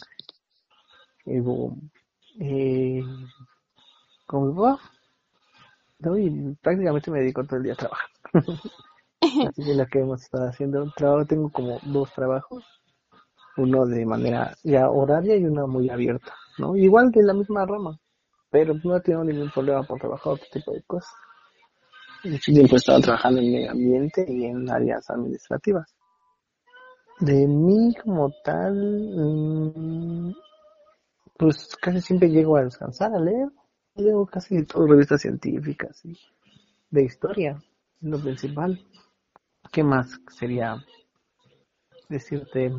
[1.26, 1.76] Vivo
[2.40, 3.04] eh,
[4.28, 4.80] con mi papá.
[6.20, 8.10] y prácticamente me dedico todo el día a trabajar.
[9.50, 12.64] Así que lo que hemos estado haciendo, trabajo, tengo como dos trabajos,
[13.58, 16.76] uno de manera ya horaria y uno muy abierta, ¿no?
[16.76, 18.00] Igual de la misma rama,
[18.50, 21.12] pero no tengo ningún problema por trabajar otro tipo de cosas
[22.24, 25.96] mucho tiempo he estado trabajando en medio ambiente y en áreas administrativas.
[27.20, 28.76] De mí como tal,
[29.16, 30.34] mm,
[31.38, 33.50] pues casi siempre llego a descansar, a leer.
[33.96, 36.18] Leo casi todas revistas científicas y
[36.90, 37.62] de historia,
[38.00, 38.80] lo principal.
[39.72, 40.84] ¿Qué más sería
[42.10, 42.72] decirte?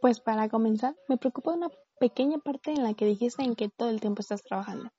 [0.00, 3.90] Pues para comenzar, me preocupa una pequeña parte en la que dijiste en que todo
[3.90, 4.90] el tiempo estás trabajando.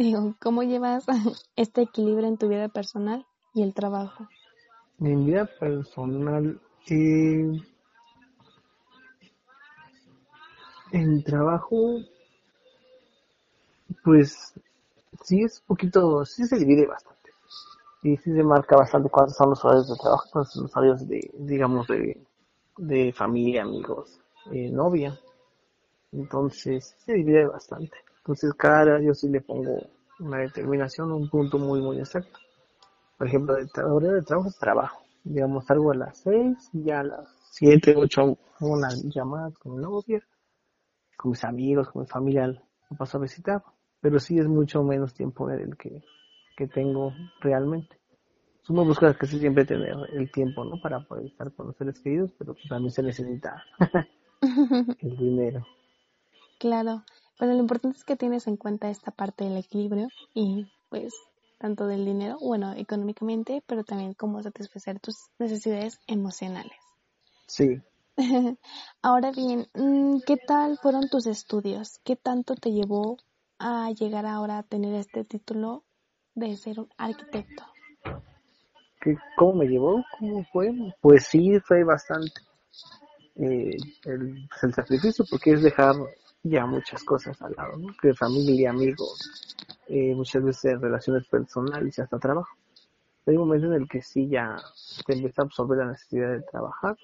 [0.00, 1.04] Digo, ¿cómo llevas
[1.56, 4.26] este equilibrio en tu vida personal y el trabajo?
[4.96, 6.58] Mi vida personal,
[6.88, 7.60] eh,
[10.92, 12.00] el trabajo,
[14.02, 14.54] pues
[15.22, 17.32] sí es poquito, sí se divide bastante.
[18.02, 21.06] Y sí se marca bastante cuáles son los horarios de trabajo, cuáles son los horarios
[21.06, 22.18] de, digamos, de,
[22.78, 24.18] de familia, amigos,
[24.50, 25.20] eh, novia.
[26.10, 27.98] Entonces, se divide bastante.
[28.30, 29.76] Entonces, cada yo sí le pongo
[30.20, 32.38] una determinación, un punto muy, muy exacto.
[33.18, 35.02] Por ejemplo, el horario de trabajo es trabajo.
[35.24, 40.22] Digamos, salgo a las 6 y a las 7, 8 una llamada con mi novia,
[41.16, 43.64] con mis amigos, con mi familia, lo paso a visitar.
[44.00, 46.00] Pero sí es mucho menos tiempo el que,
[46.56, 47.98] que tengo realmente.
[48.68, 50.80] Uno busca que siempre tener el tiempo, ¿no?
[50.80, 53.64] Para poder estar con los seres queridos, pero pues también se necesita
[55.00, 55.66] el dinero.
[56.60, 57.02] Claro,
[57.40, 61.14] pero lo importante es que tienes en cuenta esta parte del equilibrio y pues
[61.56, 66.76] tanto del dinero, bueno, económicamente, pero también cómo satisfacer tus necesidades emocionales.
[67.46, 67.80] Sí.
[69.02, 71.98] Ahora bien, mm, ¿qué tal fueron tus estudios?
[72.04, 73.16] ¿Qué tanto te llevó
[73.58, 75.84] a llegar ahora a tener este título
[76.34, 77.64] de ser un arquitecto?
[79.00, 80.04] ¿Qué, ¿Cómo me llevó?
[80.18, 80.74] ¿Cómo fue?
[81.00, 82.42] Pues sí, fue bastante
[83.36, 85.94] eh, el, el sacrificio, porque es dejar
[86.42, 87.88] ya muchas cosas al lado, ¿no?
[88.00, 89.56] Que familia, amigos,
[89.88, 92.56] eh, muchas veces relaciones personales y hasta trabajo.
[93.26, 94.56] Hay un momento en el que sí ya
[95.06, 96.96] te empieza a absorber la necesidad de trabajar,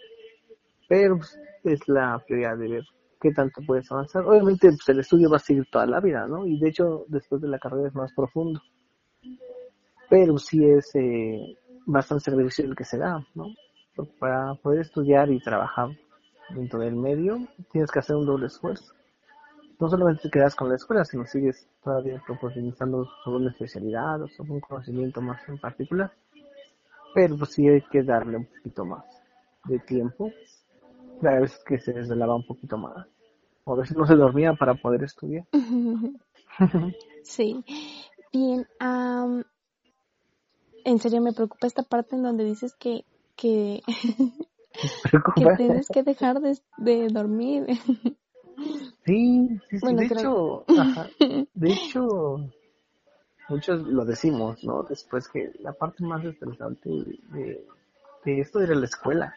[0.89, 2.84] pero pues, es la prioridad de ver
[3.20, 4.24] qué tanto puedes avanzar.
[4.24, 6.47] Obviamente pues, el estudio va a seguir toda la vida, ¿no?
[6.47, 8.61] Y de hecho después de la carrera es más profundo.
[10.09, 13.47] Pero sí es eh, bastante sacrificio el que se da, ¿no?
[14.18, 15.89] Para poder estudiar y trabajar
[16.51, 17.39] dentro del medio
[17.72, 18.97] tienes que hacer un doble esfuerzo
[19.79, 24.29] no solamente te quedas con la escuela, sino sigues todavía profundizando sobre una especialidad o
[24.29, 26.12] sobre un conocimiento más en particular.
[27.14, 29.05] Pero pues sí hay que darle un poquito más
[29.64, 30.31] de tiempo.
[31.22, 33.07] A veces que se desvelaba un poquito más.
[33.64, 35.45] O a veces no se dormía para poder estudiar.
[37.22, 37.64] sí.
[38.33, 38.66] Bien.
[40.85, 43.05] en serio me preocupa esta parte en donde dices que
[43.37, 43.83] que,
[45.37, 47.66] que tienes que dejar de, de dormir.
[49.07, 49.94] Sí, sí, sí.
[49.94, 50.64] de hecho,
[51.54, 52.50] de hecho,
[53.48, 54.82] muchos lo decimos, ¿no?
[54.82, 56.90] Después que la parte más estresante
[57.30, 57.64] de,
[58.24, 59.34] de esto era la escuela.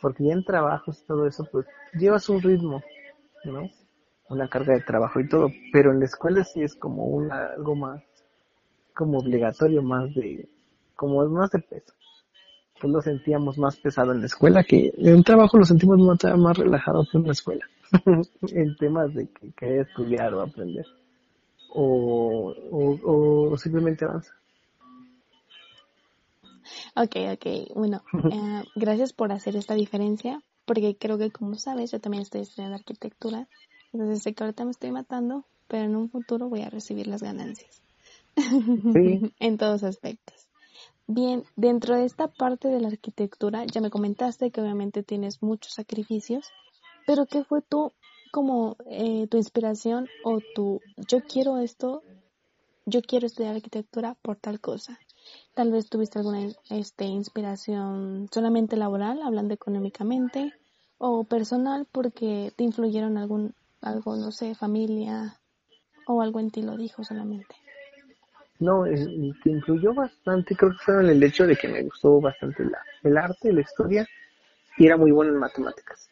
[0.00, 2.82] Porque ya en trabajos y todo eso, pues llevas un ritmo,
[3.44, 3.68] ¿no?
[4.30, 5.50] Una carga de trabajo y todo.
[5.70, 8.02] Pero en la escuela sí es como una, algo más,
[8.94, 10.48] como obligatorio, más de,
[10.96, 11.92] como más de peso.
[12.80, 16.38] Pues lo sentíamos más pesado en la escuela que en un trabajo lo sentimos más,
[16.38, 17.64] más relajado que en la escuela.
[18.52, 20.86] en temas de que querer estudiar o aprender.
[21.70, 24.32] O, o, simplemente avanza.
[26.96, 27.74] Ok, ok.
[27.74, 32.42] Bueno, eh, gracias por hacer esta diferencia, porque creo que como sabes, yo también estoy
[32.42, 33.48] estudiando arquitectura,
[33.92, 37.22] entonces sé que ahorita me estoy matando, pero en un futuro voy a recibir las
[37.22, 37.82] ganancias.
[39.40, 40.48] en todos aspectos.
[41.06, 45.74] Bien, dentro de esta parte de la arquitectura, ya me comentaste que obviamente tienes muchos
[45.74, 46.50] sacrificios,
[47.06, 47.92] pero ¿qué fue tú
[48.30, 52.02] como eh, tu inspiración o tu yo quiero esto,
[52.86, 54.98] yo quiero estudiar arquitectura por tal cosa?
[55.54, 60.52] Tal vez tuviste alguna este, inspiración solamente laboral, hablando económicamente,
[60.98, 65.38] o personal porque te influyeron algún, algo, no sé, familia
[66.06, 67.54] o algo en ti lo dijo solamente.
[68.60, 72.64] No, que influyó bastante creo que fue en el hecho de que me gustó bastante
[73.02, 74.06] el arte, la historia
[74.76, 76.08] y era muy bueno en matemáticas.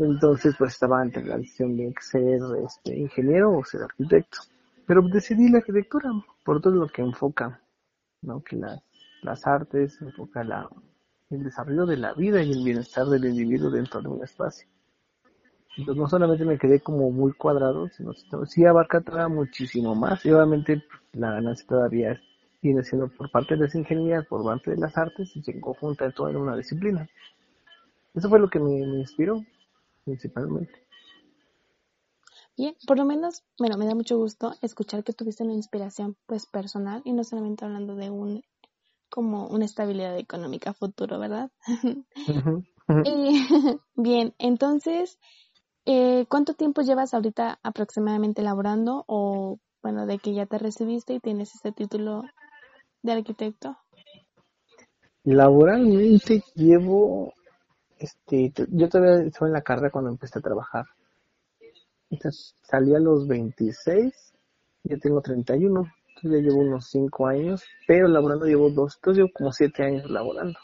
[0.00, 4.38] Entonces, pues estaba entre la decisión de ser este, ingeniero o ser arquitecto.
[4.86, 6.10] Pero decidí la arquitectura
[6.42, 7.60] por todo lo que enfoca,
[8.22, 8.42] ¿no?
[8.42, 8.80] Que las,
[9.22, 10.70] las artes enfoca la,
[11.28, 14.66] el desarrollo de la vida y el bienestar del individuo dentro de un espacio.
[15.76, 18.14] Entonces, no solamente me quedé como muy cuadrado, sino
[18.46, 20.24] sí abarca todavía muchísimo más.
[20.24, 20.82] Y obviamente
[21.12, 22.18] la ganancia todavía
[22.62, 26.06] viene siendo por parte de las ingenierías, por parte de las artes y se conjunta
[26.06, 27.06] en toda una disciplina.
[28.14, 29.44] Eso fue lo que me inspiró
[30.10, 30.72] principalmente.
[32.56, 36.46] Bien, por lo menos, bueno, me da mucho gusto escuchar que tuviste una inspiración pues
[36.46, 38.42] personal y no solamente hablando de un
[39.08, 41.50] como una estabilidad económica futuro, ¿verdad?
[43.94, 45.18] bien, entonces,
[45.86, 51.20] eh, ¿cuánto tiempo llevas ahorita aproximadamente laborando o bueno, de que ya te recibiste y
[51.20, 52.24] tienes este título
[53.02, 53.78] de arquitecto?
[55.24, 57.32] Laboralmente llevo
[58.00, 60.86] este, yo todavía estaba en la carrera cuando empecé a trabajar.
[62.08, 64.32] Entonces, salí a los 26,
[64.84, 69.30] ya tengo 31, entonces ya llevo unos 5 años, pero laborando llevo dos, entonces llevo
[69.34, 70.58] como 7 años laborando.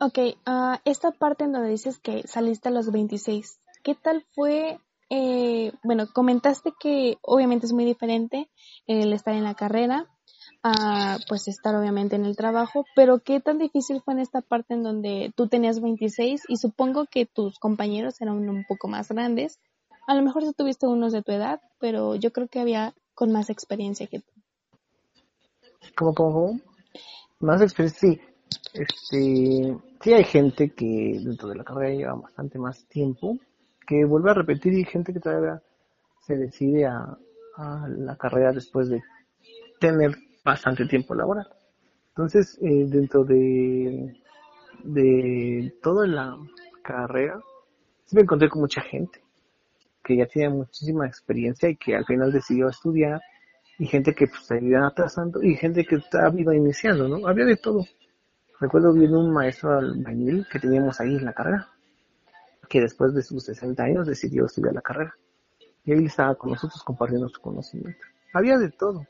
[0.00, 4.80] Ok, uh, esta parte en donde dices que saliste a los 26, ¿qué tal fue?
[5.08, 8.50] Eh, bueno, comentaste que obviamente es muy diferente
[8.86, 10.08] el estar en la carrera,
[10.62, 14.74] a pues estar obviamente en el trabajo, pero qué tan difícil fue en esta parte
[14.74, 19.58] en donde tú tenías 26 y supongo que tus compañeros eran un poco más grandes.
[20.06, 23.32] A lo mejor tú tuviste unos de tu edad, pero yo creo que había con
[23.32, 24.32] más experiencia que tú.
[25.96, 26.60] ¿Cómo, cómo, cómo?
[27.40, 28.20] Más experiencia, sí.
[28.74, 33.38] Este, sí hay gente que dentro de la carrera lleva bastante más tiempo,
[33.86, 35.62] que vuelve a repetir y gente que todavía
[36.26, 37.16] se decide a
[37.88, 39.02] la carrera después de
[39.80, 40.16] tener
[40.50, 41.48] bastante tiempo laboral.
[42.08, 44.14] Entonces, eh, dentro de,
[44.84, 46.36] de toda la
[46.82, 47.40] carrera,
[48.04, 49.20] sí me encontré con mucha gente
[50.02, 53.20] que ya tiene muchísima experiencia y que al final decidió estudiar
[53.78, 57.26] y gente que pues, se iba atrasando y gente que estaba iniciando, ¿no?
[57.26, 57.84] Había de todo.
[58.58, 61.68] Recuerdo bien un maestro albañil que teníamos ahí en la carrera,
[62.68, 65.14] que después de sus 60 años decidió estudiar la carrera.
[65.84, 68.00] Y él estaba con nosotros compartiendo su conocimiento.
[68.34, 69.06] Había de todo.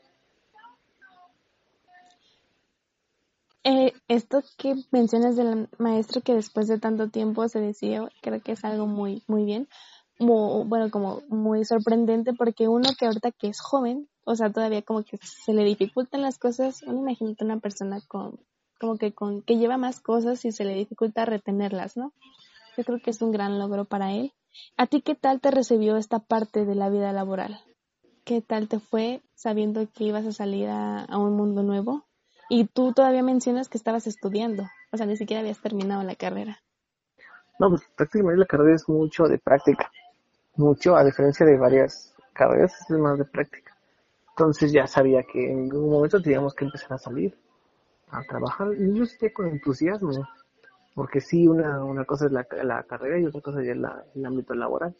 [3.63, 8.53] Eh, esto que mencionas del maestro que después de tanto tiempo se decidió, creo que
[8.53, 9.67] es algo muy, muy bien.
[10.17, 15.03] bueno, como muy sorprendente porque uno que ahorita que es joven, o sea, todavía como
[15.03, 18.39] que se le dificultan las cosas, uno imagínate una persona con,
[18.79, 22.13] como que con, que lleva más cosas y se le dificulta retenerlas, ¿no?
[22.77, 24.33] Yo creo que es un gran logro para él.
[24.75, 27.59] ¿A ti qué tal te recibió esta parte de la vida laboral?
[28.23, 32.05] ¿Qué tal te fue sabiendo que ibas a salir a, a un mundo nuevo?
[32.53, 36.59] Y tú todavía mencionas que estabas estudiando, o sea, ni siquiera habías terminado la carrera.
[37.57, 39.89] No, pues prácticamente la carrera es mucho de práctica.
[40.57, 43.73] Mucho, a diferencia de varias carreras, es más de práctica.
[44.31, 47.33] Entonces ya sabía que en algún momento teníamos que empezar a salir,
[48.09, 48.67] a trabajar.
[48.77, 50.11] Y yo estoy con entusiasmo,
[50.93, 54.25] porque sí, una, una cosa es la, la carrera y otra cosa es la, el
[54.25, 54.93] ámbito laboral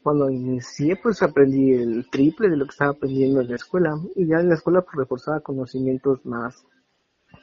[0.00, 3.94] cuando inicié, pues aprendí el triple de lo que estaba aprendiendo en la escuela.
[4.16, 6.64] Y ya en la escuela, pues reforzaba conocimientos más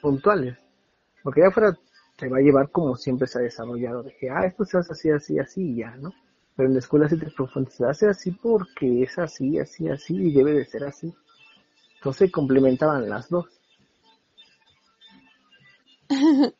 [0.00, 0.58] puntuales.
[1.22, 1.76] Porque ya afuera
[2.16, 4.02] te va a llevar como siempre se ha desarrollado.
[4.02, 6.12] De que, ah, esto se hace así, así, así y ya, ¿no?
[6.56, 10.52] Pero en la escuela sí te hace así porque es así, así, así y debe
[10.52, 11.14] de ser así.
[11.96, 13.46] Entonces complementaban las dos.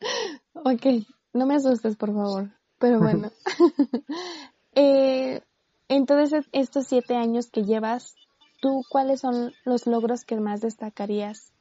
[0.55, 0.87] ok,
[1.35, 2.51] no me asustes, por favor.
[2.79, 3.31] Pero bueno.
[4.75, 5.43] eh,
[5.91, 8.15] entonces, estos siete años que llevas,
[8.63, 11.53] ¿tú cuáles son los logros que más destacarías?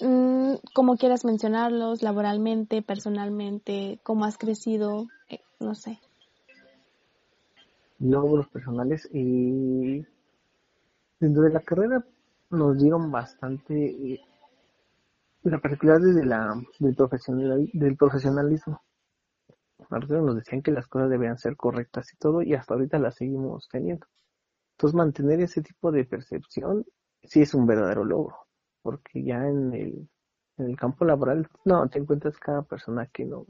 [0.00, 6.00] Mm, ¿Cómo quieras mencionarlos, laboralmente, personalmente, cómo has crecido, eh, no sé.
[7.98, 10.06] Logros personales y
[11.20, 12.02] dentro de la carrera
[12.48, 13.74] nos dieron bastante
[14.14, 14.20] eh,
[15.42, 18.80] la particularidad de la, del, profesional, del profesionalismo
[19.90, 23.68] nos decían que las cosas debían ser correctas y todo, y hasta ahorita las seguimos
[23.70, 24.06] teniendo.
[24.76, 26.84] Entonces, mantener ese tipo de percepción
[27.22, 28.36] sí es un verdadero logro,
[28.82, 30.08] porque ya en el,
[30.58, 33.46] en el campo laboral, no, te encuentras cada persona que no,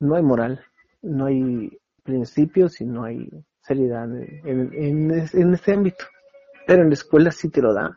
[0.00, 0.60] no hay moral,
[1.02, 3.28] no hay principios y no hay
[3.60, 6.04] seriedad en, en, en este ámbito.
[6.66, 7.96] Pero en la escuela sí te lo da.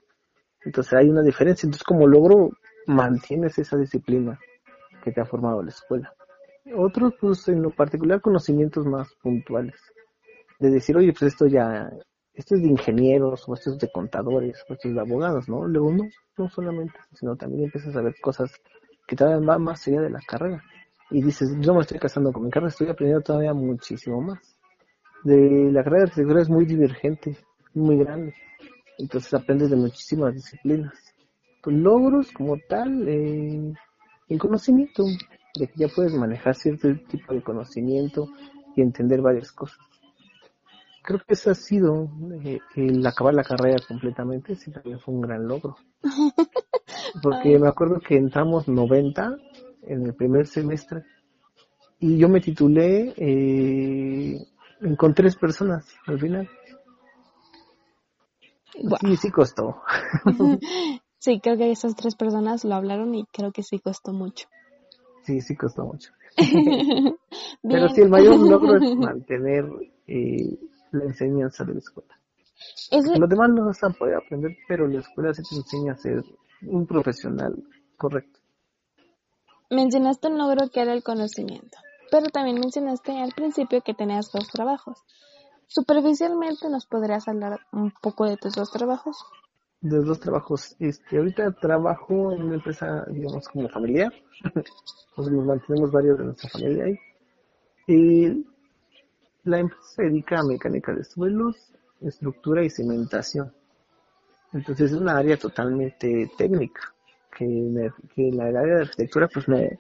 [0.64, 1.68] Entonces hay una diferencia.
[1.68, 2.52] Entonces como logro
[2.88, 4.40] mantienes esa disciplina
[5.04, 6.14] que te ha formado la escuela.
[6.76, 9.76] Otros, pues en lo particular, conocimientos más puntuales.
[10.60, 11.92] De decir, oye, pues esto ya,
[12.34, 15.68] esto es de ingenieros, o esto es de contadores, o esto es de abogados, ¿no?
[15.68, 16.04] Luego no,
[16.38, 18.52] no solamente, sino también empiezas a ver cosas
[19.08, 20.64] que todavía van más allá de la carrera.
[21.10, 24.56] Y dices, yo me estoy casando con mi carrera, estoy aprendiendo todavía muchísimo más.
[25.24, 27.38] De la carrera de arquitectura es muy divergente,
[27.74, 28.34] muy grande.
[28.98, 30.94] Entonces aprendes de muchísimas disciplinas.
[31.62, 33.74] Tus logros como tal, eh,
[34.30, 35.04] el conocimiento,
[35.58, 38.28] de que ya puedes manejar cierto tipo de conocimiento
[38.76, 39.80] y entender varias cosas.
[41.04, 42.10] Creo que eso ha sido
[42.44, 45.76] eh, el acabar la carrera completamente, sí también fue un gran logro.
[47.24, 49.36] Porque me acuerdo que entramos 90
[49.84, 51.04] en el primer semestre
[52.00, 54.48] y yo me titulé eh,
[54.98, 56.50] con tres personas al final.
[59.02, 59.82] Sí, sí costó.
[61.20, 64.48] sí, creo que esas tres personas lo hablaron y creo que sí costó mucho.
[65.24, 66.12] Sí, sí costó mucho.
[67.62, 69.66] Pero sí, el mayor logro es mantener
[70.08, 70.58] eh,
[70.92, 72.18] la enseñanza de la escuela.
[72.92, 76.24] Los demás no vas a poder aprender, pero la escuela sí te enseña a ser
[76.62, 77.56] un profesional
[77.98, 78.40] correcto.
[79.70, 81.78] Mencionaste un logro que era el conocimiento,
[82.12, 85.00] pero también mencionaste al principio que tenías dos trabajos.
[85.68, 89.18] Superficialmente nos podrías hablar un poco de tus dos trabajos
[89.82, 90.76] de los trabajos.
[90.80, 94.14] Este, ahorita trabajo en una empresa, digamos, como familiar.
[95.18, 97.00] nos mantenemos varios de nuestra familia ahí.
[97.88, 98.46] Y
[99.44, 103.52] la empresa se dedica a mecánica de suelos, estructura y cimentación.
[104.54, 106.94] Entonces es una área totalmente técnica,
[107.36, 107.46] que,
[108.16, 109.80] que en la área de arquitectura pues me,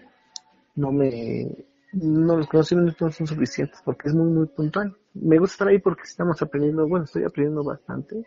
[0.75, 4.95] no me, no los conocimientos no son suficientes porque es muy, muy puntual.
[5.13, 8.25] Me gusta estar ahí porque estamos aprendiendo, bueno, estoy aprendiendo bastante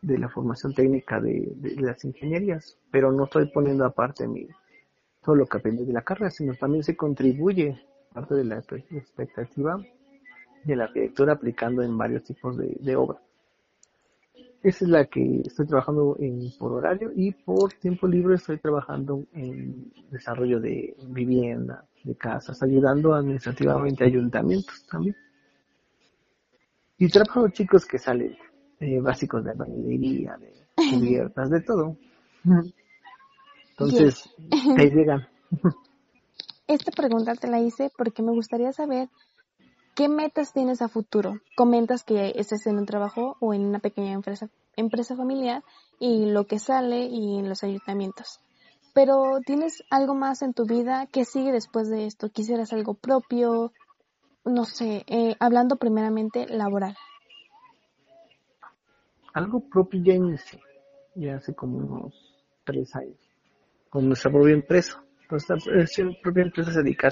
[0.00, 4.48] de la formación técnica de, las ingenierías, pero no estoy poniendo aparte mi,
[5.22, 7.80] todo lo que aprendí de la carrera, sino también se contribuye
[8.12, 9.78] parte de la expectativa
[10.64, 13.20] de la arquitectura aplicando en varios tipos de, de obra.
[14.62, 19.24] Esa es la que estoy trabajando en, por horario y por tiempo libre estoy trabajando
[19.32, 25.16] en desarrollo de vivienda, de casas, ayudando administrativamente a ayuntamientos también.
[26.98, 28.36] Y trabajo chicos que salen
[28.80, 30.52] eh, básicos de albañilería, de
[30.90, 31.96] cubiertas, de todo.
[33.70, 34.34] Entonces,
[34.76, 35.28] ahí llegan,
[36.68, 39.08] Esta pregunta te la hice porque me gustaría saber
[39.94, 41.40] qué metas tienes a futuro.
[41.56, 45.64] Comentas que estés en un trabajo o en una pequeña empresa, empresa familiar
[45.98, 48.40] y lo que sale y en los ayuntamientos.
[48.92, 51.06] Pero ¿tienes algo más en tu vida?
[51.10, 52.28] ¿Qué sigue después de esto?
[52.28, 53.72] ¿Quisieras algo propio?
[54.44, 56.96] No sé, eh, hablando primeramente laboral.
[59.38, 60.58] Algo propio ya inicié,
[61.14, 62.12] ya hace como unos
[62.64, 63.20] tres años,
[63.88, 65.00] con nuestra propia empresa.
[65.30, 65.56] Nuestra
[66.20, 67.08] propia empresa se dedica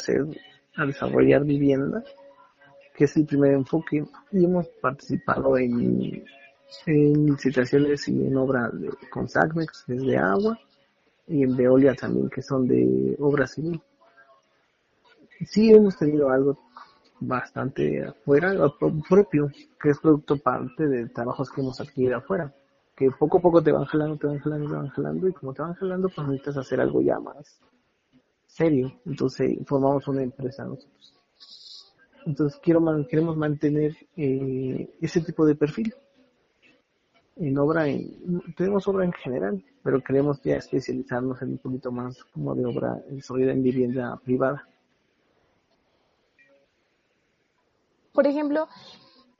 [0.74, 2.02] a desarrollar vivienda,
[2.96, 6.24] que es el primer enfoque, y hemos participado en,
[6.86, 10.58] en licitaciones y en obras de, con SACMEX, desde agua,
[11.28, 13.80] y en Veolia también, que son de obra civil.
[15.44, 16.58] Sí hemos tenido algo
[17.20, 18.54] bastante afuera,
[19.08, 19.50] propio,
[19.80, 22.52] que es producto parte de trabajos que hemos adquirido afuera,
[22.94, 25.54] que poco a poco te van jalando, te van jalando, te van jalando, y como
[25.54, 27.60] te van jalando, pues necesitas hacer algo ya más
[28.46, 28.92] serio.
[29.04, 31.14] Entonces formamos una empresa nosotros.
[32.24, 35.94] Entonces quiero queremos mantener eh, ese tipo de perfil
[37.36, 42.24] en obra, en, tenemos obra en general, pero queremos ya especializarnos en un poquito más
[42.32, 44.66] como de obra desarrollada en vivienda privada.
[48.16, 48.66] Por ejemplo,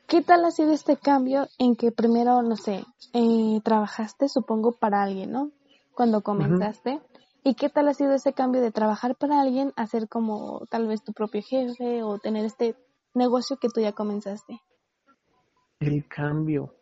[0.06, 5.02] ¿qué tal ha sido este cambio en que primero, no sé, eh, trabajaste, supongo, para
[5.02, 5.50] alguien, ¿no?
[5.94, 7.00] Cuando comenzaste.
[7.42, 10.86] ¿Y qué tal ha sido ese cambio de trabajar para alguien a ser como tal
[10.88, 12.76] vez tu propio jefe o tener este
[13.14, 14.60] negocio que tú ya comenzaste?
[15.80, 16.74] El cambio.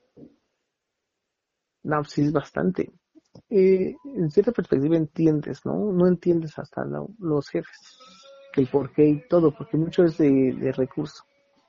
[1.84, 2.92] No, sí es bastante.
[3.50, 5.92] Eh, en cierta perspectiva entiendes, ¿no?
[5.92, 6.84] No entiendes hasta
[7.20, 7.98] los jefes,
[8.56, 11.22] el porqué y todo, porque mucho es de, de recurso.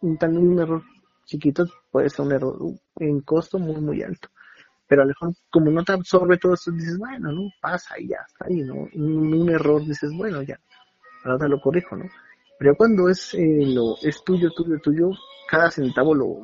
[0.06, 0.84] Un, un error
[1.26, 2.58] chiquito puede ser un error
[2.97, 4.30] en costo muy, muy alto.
[4.88, 8.10] Pero a lo mejor, como no te absorbe todo eso, dices, bueno, no, pasa y
[8.10, 8.88] ya está ahí, ¿no?
[8.93, 10.60] Un, error dices, bueno, ya,
[11.24, 12.06] ahora lo corrijo, ¿no?
[12.60, 15.10] Pero cuando es, eh, lo, es tuyo, tuyo, tuyo,
[15.49, 16.38] cada centavo lo,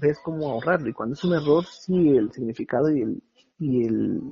[0.00, 0.88] ves como ahorrarlo.
[0.88, 3.22] Y cuando es un error, sí, el significado y el,
[3.58, 4.22] y el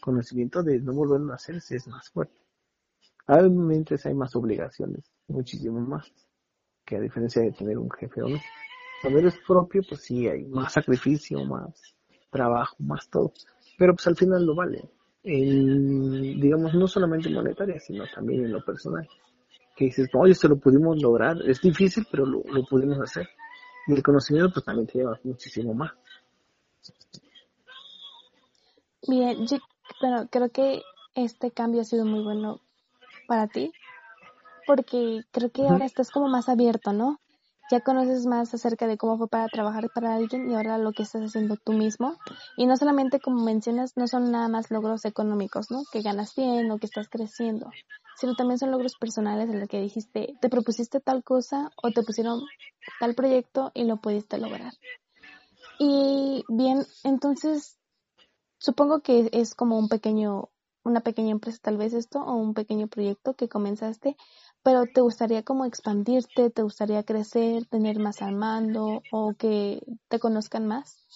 [0.00, 2.36] conocimiento de no volverlo a hacer es más fuerte.
[3.26, 6.12] Obviamente hay más obligaciones, muchísimo más,
[6.84, 8.38] que a diferencia de tener un jefe o no.
[9.00, 11.94] Cuando eres propio, pues sí, hay más sacrificio, más
[12.30, 13.32] trabajo, más todo.
[13.76, 14.88] Pero pues al final lo vale.
[15.22, 19.08] digamos, no solamente en monetaria, sino también en lo personal.
[19.76, 21.36] Que dices, no, esto lo pudimos lograr.
[21.46, 23.28] Es difícil, pero lo, lo pudimos hacer.
[23.88, 25.92] Y el conocimiento pues también te lleva muchísimo más.
[29.08, 29.58] Bien, yo
[30.00, 30.82] bueno, creo que
[31.14, 32.60] este cambio ha sido muy bueno
[33.26, 33.72] para ti,
[34.66, 37.18] porque creo que ahora estás como más abierto, ¿no?
[37.70, 41.04] Ya conoces más acerca de cómo fue para trabajar para alguien y ahora lo que
[41.04, 42.16] estás haciendo tú mismo.
[42.56, 45.82] Y no solamente, como mencionas, no son nada más logros económicos, ¿no?
[45.90, 47.70] Que ganas bien o que estás creciendo,
[48.16, 52.02] sino también son logros personales en los que dijiste, te propusiste tal cosa o te
[52.02, 52.42] pusieron
[53.00, 54.72] tal proyecto y lo pudiste lograr.
[55.78, 57.78] Y bien, entonces
[58.58, 60.50] supongo que es como un pequeño,
[60.84, 64.16] una pequeña empresa tal vez esto o un pequeño proyecto que comenzaste,
[64.62, 70.18] pero te gustaría como expandirte, te gustaría crecer, tener más al mando o que te
[70.18, 71.06] conozcan más.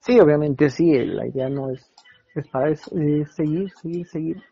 [0.00, 1.90] Sí, obviamente sí, la idea no es,
[2.34, 2.80] es para es
[3.34, 4.42] seguir, seguir, seguir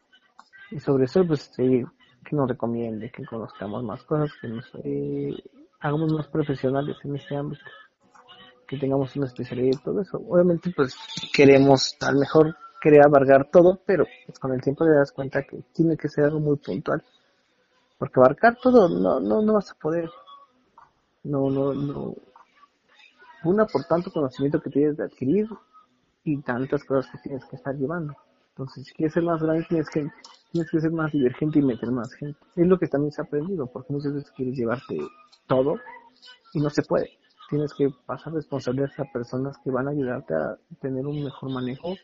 [0.72, 1.84] y sobre eso, pues, que
[2.32, 5.34] nos recomiende, que conozcamos más cosas, que nos eh,
[5.80, 7.64] hagamos más profesionales en este ámbito,
[8.66, 10.16] que tengamos una especialidad y todo eso.
[10.28, 10.96] Obviamente, pues,
[11.32, 15.42] queremos, a lo mejor, querer abarcar todo, pero pues, con el tiempo te das cuenta
[15.42, 17.04] que tiene que ser algo muy puntual.
[18.02, 20.10] Porque abarcar todo, no, no, no vas a poder.
[21.22, 22.16] No, no, no.
[23.44, 25.46] Una por tanto conocimiento que tienes de adquirir
[26.24, 28.16] y tantas cosas que tienes que estar llevando.
[28.48, 30.10] Entonces, si quieres ser más grande, tienes que
[30.50, 32.40] tienes que ser más divergente y meter más gente.
[32.56, 34.98] Es lo que también se ha aprendido, porque muchas veces quieres llevarte
[35.46, 35.76] todo
[36.54, 37.08] y no se puede.
[37.50, 41.94] Tienes que pasar responsabilidades a personas que van a ayudarte a tener un mejor manejo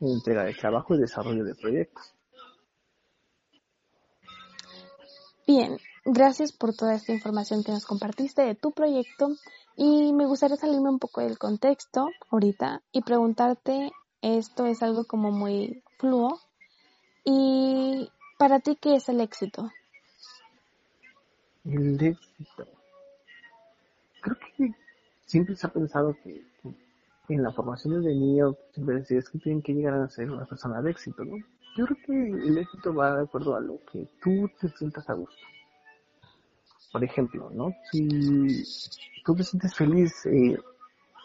[0.00, 2.14] en entrega de trabajo y desarrollo de proyectos.
[5.54, 5.76] Bien,
[6.06, 9.36] gracias por toda esta información que nos compartiste de tu proyecto
[9.76, 13.92] y me gustaría salirme un poco del contexto ahorita y preguntarte,
[14.22, 16.40] esto es algo como muy fluo,
[17.26, 19.70] ¿Y para ti qué es el éxito?
[21.66, 22.66] El éxito.
[24.22, 24.74] Creo que
[25.26, 26.42] siempre se ha pensado que,
[27.28, 30.80] en la formación de niños siempre decías que tienen que llegar a ser una persona
[30.80, 31.36] de éxito, ¿no?
[31.76, 35.14] Yo creo que el éxito va de acuerdo a lo que tú te sientas a
[35.14, 35.46] gusto.
[36.92, 37.72] Por ejemplo, ¿no?
[37.90, 38.62] Si
[39.24, 40.58] tú te sientes feliz eh,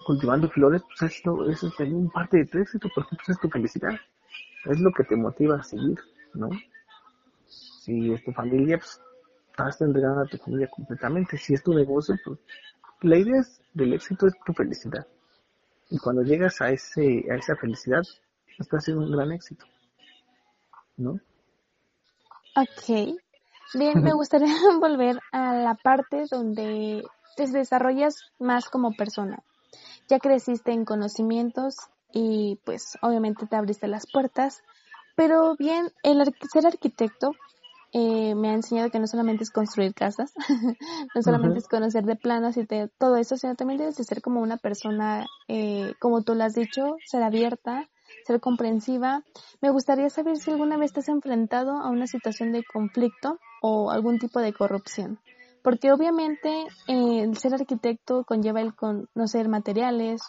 [0.06, 3.50] cultivando flores, pues eso, eso es también parte de tu éxito, porque pues es tu
[3.50, 4.00] felicidad
[4.70, 5.98] es lo que te motiva a seguir,
[6.34, 6.50] ¿no?
[7.48, 9.02] Si es tu familia, pues
[9.50, 11.38] estás entregando a tu familia completamente.
[11.38, 12.39] Si es tu negocio, pues
[13.02, 15.08] la idea es, del éxito es tu felicidad.
[15.89, 18.04] Y cuando llegas a ese a esa felicidad,
[18.58, 19.66] estás haciendo un gran éxito.
[20.98, 21.20] ¿No?
[22.56, 23.16] Ok.
[23.74, 27.04] Bien, me gustaría volver a la parte donde
[27.36, 29.43] te desarrollas más como persona.
[30.10, 31.76] Ya creciste en conocimientos
[32.12, 34.64] y pues obviamente te abriste las puertas,
[35.16, 37.36] pero bien, el ser arquitecto
[37.91, 40.34] eh, me ha enseñado que no solamente es construir casas,
[41.16, 42.66] no solamente es conocer de planos y
[42.98, 46.54] todo eso, sino también debes de ser como una persona, eh, como tú lo has
[46.54, 47.89] dicho, ser abierta,
[48.26, 49.24] ser comprensiva.
[49.62, 53.91] Me gustaría saber si alguna vez te has enfrentado a una situación de conflicto o
[53.91, 55.20] algún tipo de corrupción.
[55.64, 56.49] Porque obviamente
[56.88, 60.22] eh, el ser arquitecto conlleva el conocer materiales,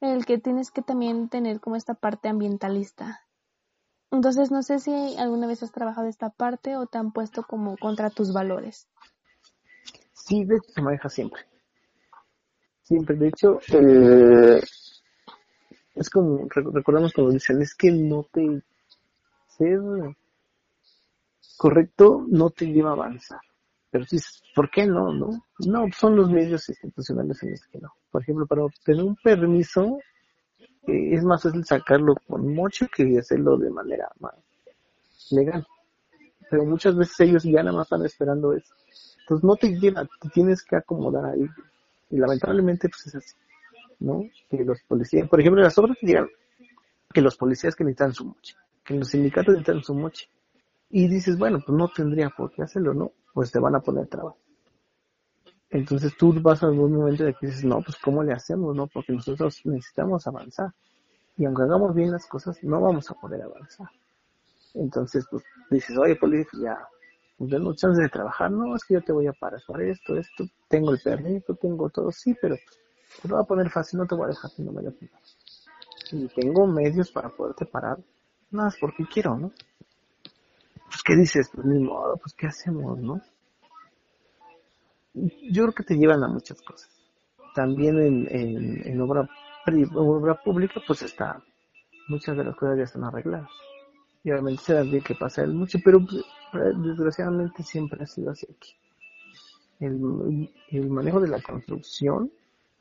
[0.00, 3.20] el que tienes que también tener como esta parte ambientalista.
[4.10, 7.76] Entonces no sé si alguna vez has trabajado esta parte o te han puesto como
[7.76, 8.88] contra tus valores.
[10.12, 11.42] Sí, de hecho se maneja siempre.
[12.82, 14.60] Siempre, de hecho, eh,
[15.96, 18.62] es como, recordamos cuando dicen, es que no te,
[19.48, 19.80] ser
[21.56, 23.40] correcto no te lleva a avanzar.
[23.90, 24.18] Pero sí,
[24.54, 25.12] ¿por qué no?
[25.12, 25.30] No,
[25.60, 27.94] no son los medios institucionales en los que no.
[28.10, 29.98] Por ejemplo, para obtener un permiso
[30.86, 34.34] eh, es más fácil sacarlo con mocho que hacerlo de manera más
[35.30, 35.66] legal.
[36.50, 38.74] Pero muchas veces ellos ya nada más están esperando eso.
[39.20, 41.48] Entonces no te llena, te tienes que acomodar ahí.
[42.10, 43.34] Y lamentablemente pues es así.
[43.98, 44.22] ¿No?
[44.50, 46.26] Que los policías, por ejemplo, las obras que
[47.12, 50.28] que los policías que necesitan su moche, que los sindicatos necesitan su moche.
[50.90, 53.12] Y dices, bueno, pues no tendría por qué hacerlo, ¿no?
[53.32, 54.38] Pues te van a poner trabajo.
[55.70, 58.86] Entonces tú vas a algún momento de que dices, no, pues ¿cómo le hacemos, no?
[58.86, 60.72] Porque nosotros necesitamos avanzar.
[61.36, 63.88] Y aunque hagamos bien las cosas, no vamos a poder avanzar.
[64.74, 66.88] Entonces, pues dices, oye, policía, pues ya,
[67.36, 70.16] pues denos chance de trabajar, no, es que yo te voy a parar para esto,
[70.16, 72.56] esto, tengo el permiso, tengo todo, sí, pero
[73.20, 74.92] te lo voy a poner fácil, no te voy a dejar no me lo
[76.12, 77.98] Y tengo medios para poderte parar.
[78.50, 79.52] Nada más porque quiero, ¿no?
[80.86, 81.50] Pues, ¿qué dices?
[81.52, 83.20] Pues, ni modo, pues, ¿qué hacemos, no?
[85.14, 86.90] Yo creo que te llevan a muchas cosas.
[87.54, 89.28] También en, en, en obra,
[89.94, 91.42] obra pública, pues está,
[92.08, 93.50] muchas de las cosas ya están arregladas.
[94.22, 96.22] Y obviamente se las que pasar mucho, pero pues,
[96.82, 98.74] desgraciadamente siempre ha sido así aquí.
[99.80, 102.30] El, el manejo de la construcción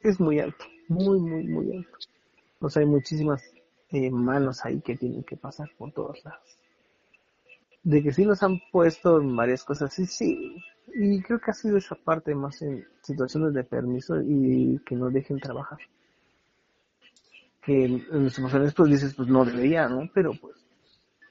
[0.09, 1.97] es muy alto, muy, muy, muy alto.
[2.59, 3.43] O sea, hay muchísimas
[3.91, 6.57] eh, manos ahí que tienen que pasar por todos lados.
[7.83, 10.55] De que sí nos han puesto varias cosas, sí, sí.
[10.93, 15.09] Y creo que ha sido esa parte más en situaciones de permiso y que no
[15.09, 15.79] dejen trabajar.
[17.63, 20.09] Que en nuestros emociones pues dices, pues no debería, ¿no?
[20.13, 20.55] Pero pues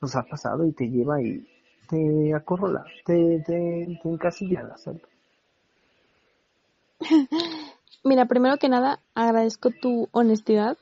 [0.01, 1.47] nos ha pasado y te lleva y
[1.89, 5.09] te acorrola, te, te, encasilla al hacerlo.
[8.05, 10.77] Mira, primero que nada, agradezco tu honestidad.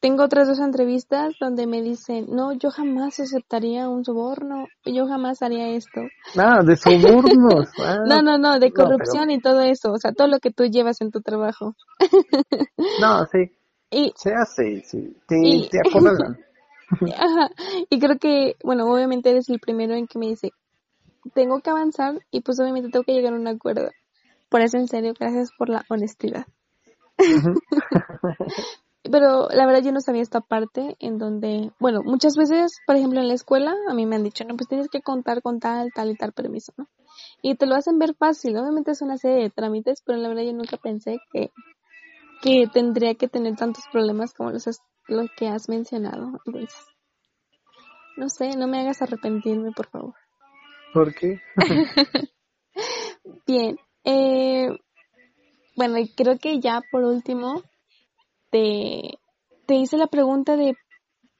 [0.00, 5.40] Tengo otras dos entrevistas donde me dicen, no, yo jamás aceptaría un soborno, yo jamás
[5.40, 6.02] haría esto.
[6.36, 7.70] Ah, de sobornos.
[7.78, 8.00] Ah.
[8.06, 11.00] no, no, no, de corrupción y todo eso, o sea, todo lo que tú llevas
[11.00, 11.74] en tu trabajo.
[13.00, 13.50] no, sí.
[13.90, 15.78] Y, se hace, sí, te, y, te.
[17.16, 17.50] Ajá.
[17.88, 20.52] Y creo que, bueno, obviamente eres el primero en que me dice,
[21.34, 23.90] tengo que avanzar y pues obviamente tengo que llegar a un acuerdo.
[24.48, 26.46] Por eso, en serio, gracias por la honestidad.
[29.10, 33.20] Pero la verdad yo no sabía esta parte en donde, bueno, muchas veces, por ejemplo,
[33.20, 35.92] en la escuela, a mí me han dicho, no, pues tienes que contar con tal,
[35.94, 36.88] tal y tal permiso, ¿no?
[37.42, 40.42] Y te lo hacen ver fácil, obviamente es una serie de trámites, pero la verdad
[40.42, 41.52] yo nunca pensé que,
[42.42, 44.66] que tendría que tener tantos problemas como los,
[45.06, 46.40] los que has mencionado.
[46.44, 46.74] Entonces,
[48.16, 50.14] no sé, no me hagas arrepentirme, por favor.
[50.92, 51.40] ¿Por qué?
[53.46, 54.70] Bien, eh,
[55.76, 57.62] bueno, creo que ya por último
[58.50, 59.18] te,
[59.66, 60.76] te hice la pregunta de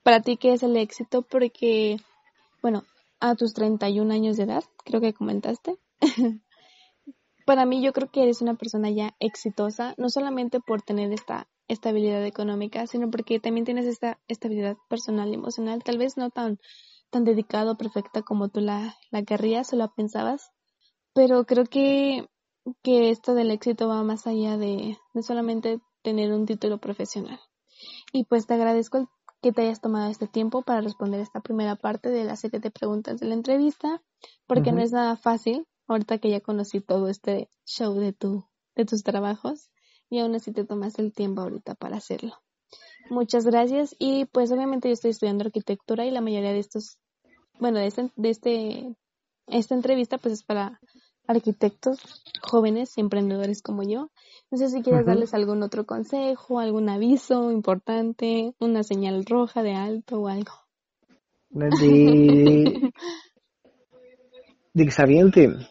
[0.02, 1.96] para ti qué es el éxito, porque,
[2.62, 2.84] bueno,
[3.18, 5.78] a tus 31 años de edad, creo que comentaste.
[7.46, 11.48] para mí yo creo que eres una persona ya exitosa, no solamente por tener esta
[11.68, 16.58] estabilidad económica, sino porque también tienes esta estabilidad personal y emocional, tal vez no tan,
[17.10, 20.50] tan dedicado, perfecta como tú la, la querrías o la pensabas,
[21.14, 22.28] pero creo que
[22.82, 27.40] que esto del éxito va más allá de, solamente tener un título profesional.
[28.12, 29.10] Y pues te agradezco
[29.42, 32.70] que te hayas tomado este tiempo para responder esta primera parte de la serie de
[32.70, 34.02] preguntas de la entrevista,
[34.46, 38.44] porque no es nada fácil, ahorita que ya conocí todo este show de tu,
[38.74, 39.70] de tus trabajos,
[40.08, 42.34] y aún así te tomas el tiempo ahorita para hacerlo.
[43.10, 46.98] Muchas gracias, y pues obviamente yo estoy estudiando arquitectura y la mayoría de estos,
[47.60, 48.96] bueno, de este, de este
[49.46, 50.80] esta entrevista pues es para
[51.26, 54.10] arquitectos jóvenes y emprendedores como yo.
[54.50, 59.74] No sé si quieres darles algún otro consejo, algún aviso importante, una señal roja de
[59.74, 60.52] alto o algo.
[61.50, 61.68] De,
[64.74, 65.66] de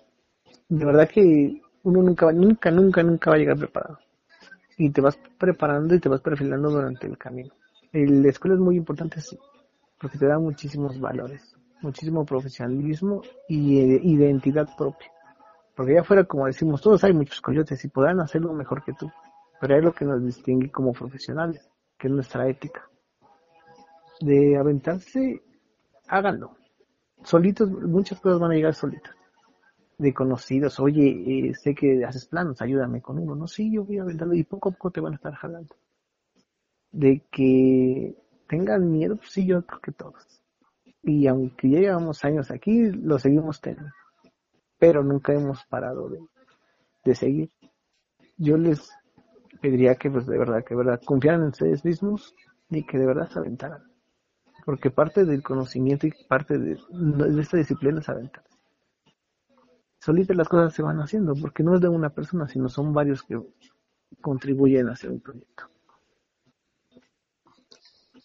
[0.69, 3.99] de verdad que uno nunca, nunca, nunca, nunca va a llegar preparado.
[4.77, 7.53] Y te vas preparando y te vas perfilando durante el camino.
[7.93, 9.37] La escuela es muy importante, sí,
[10.01, 15.14] porque te da muchísimos valores, muchísimo profesionalismo y eh, identidad propia.
[15.76, 19.11] Porque allá afuera, como decimos, todos hay muchos coyotes y podrán hacerlo mejor que tú.
[19.59, 22.89] Pero es lo que nos distingue como profesionales, que es nuestra ética.
[24.21, 25.41] De aventarse,
[26.07, 26.55] háganlo.
[27.23, 29.13] Solitos, muchas cosas van a llegar solitas.
[29.97, 33.36] De conocidos, oye, eh, sé que haces planos, ayúdame con uno.
[33.36, 35.76] No, sí, yo voy a aventarlo y poco a poco te van a estar jalando.
[36.91, 38.15] De que
[38.47, 40.23] tengan miedo, pues sí, yo creo que todos.
[41.03, 43.91] Y aunque ya llevamos años aquí, lo seguimos teniendo
[44.86, 46.09] pero nunca hemos parado
[47.03, 47.49] de, seguir.
[48.38, 48.91] Yo les
[49.59, 52.36] pediría que, pues, de verdad, que de verdad confiaran en ustedes mismos
[52.69, 53.83] y que de verdad se aventaran.
[54.63, 56.77] Porque parte del conocimiento y parte de,
[57.39, 58.59] esta disciplina es aventarse.
[59.99, 63.23] Solitas las cosas se van haciendo, porque no es de una persona, sino son varios
[63.23, 63.41] que
[64.21, 65.63] contribuyen a hacer un proyecto.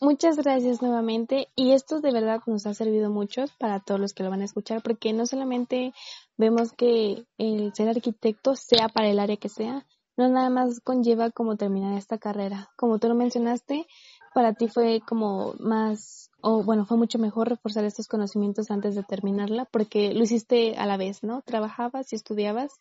[0.02, 4.22] Muchas gracias nuevamente y esto de verdad nos ha servido mucho para todos los que
[4.22, 5.92] lo van a escuchar porque no solamente
[6.40, 9.86] vemos que el ser arquitecto sea para el área que sea,
[10.16, 12.70] no nada más conlleva como terminar esta carrera.
[12.76, 13.86] Como tú lo mencionaste,
[14.34, 19.02] para ti fue como más, o bueno, fue mucho mejor reforzar estos conocimientos antes de
[19.02, 21.42] terminarla porque lo hiciste a la vez, ¿no?
[21.42, 22.72] Trabajabas y estudiabas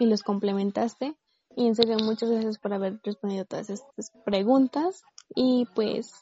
[0.00, 1.14] y los complementaste.
[1.56, 5.04] Y en serio, muchas gracias por haber respondido todas estas preguntas
[5.34, 6.12] y pues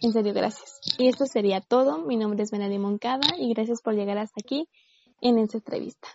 [0.00, 0.80] en serio, gracias.
[0.98, 1.98] Y esto sería todo.
[2.06, 4.68] Mi nombre es Benadi Moncada y gracias por llegar hasta aquí
[5.20, 6.08] en esta entrevista.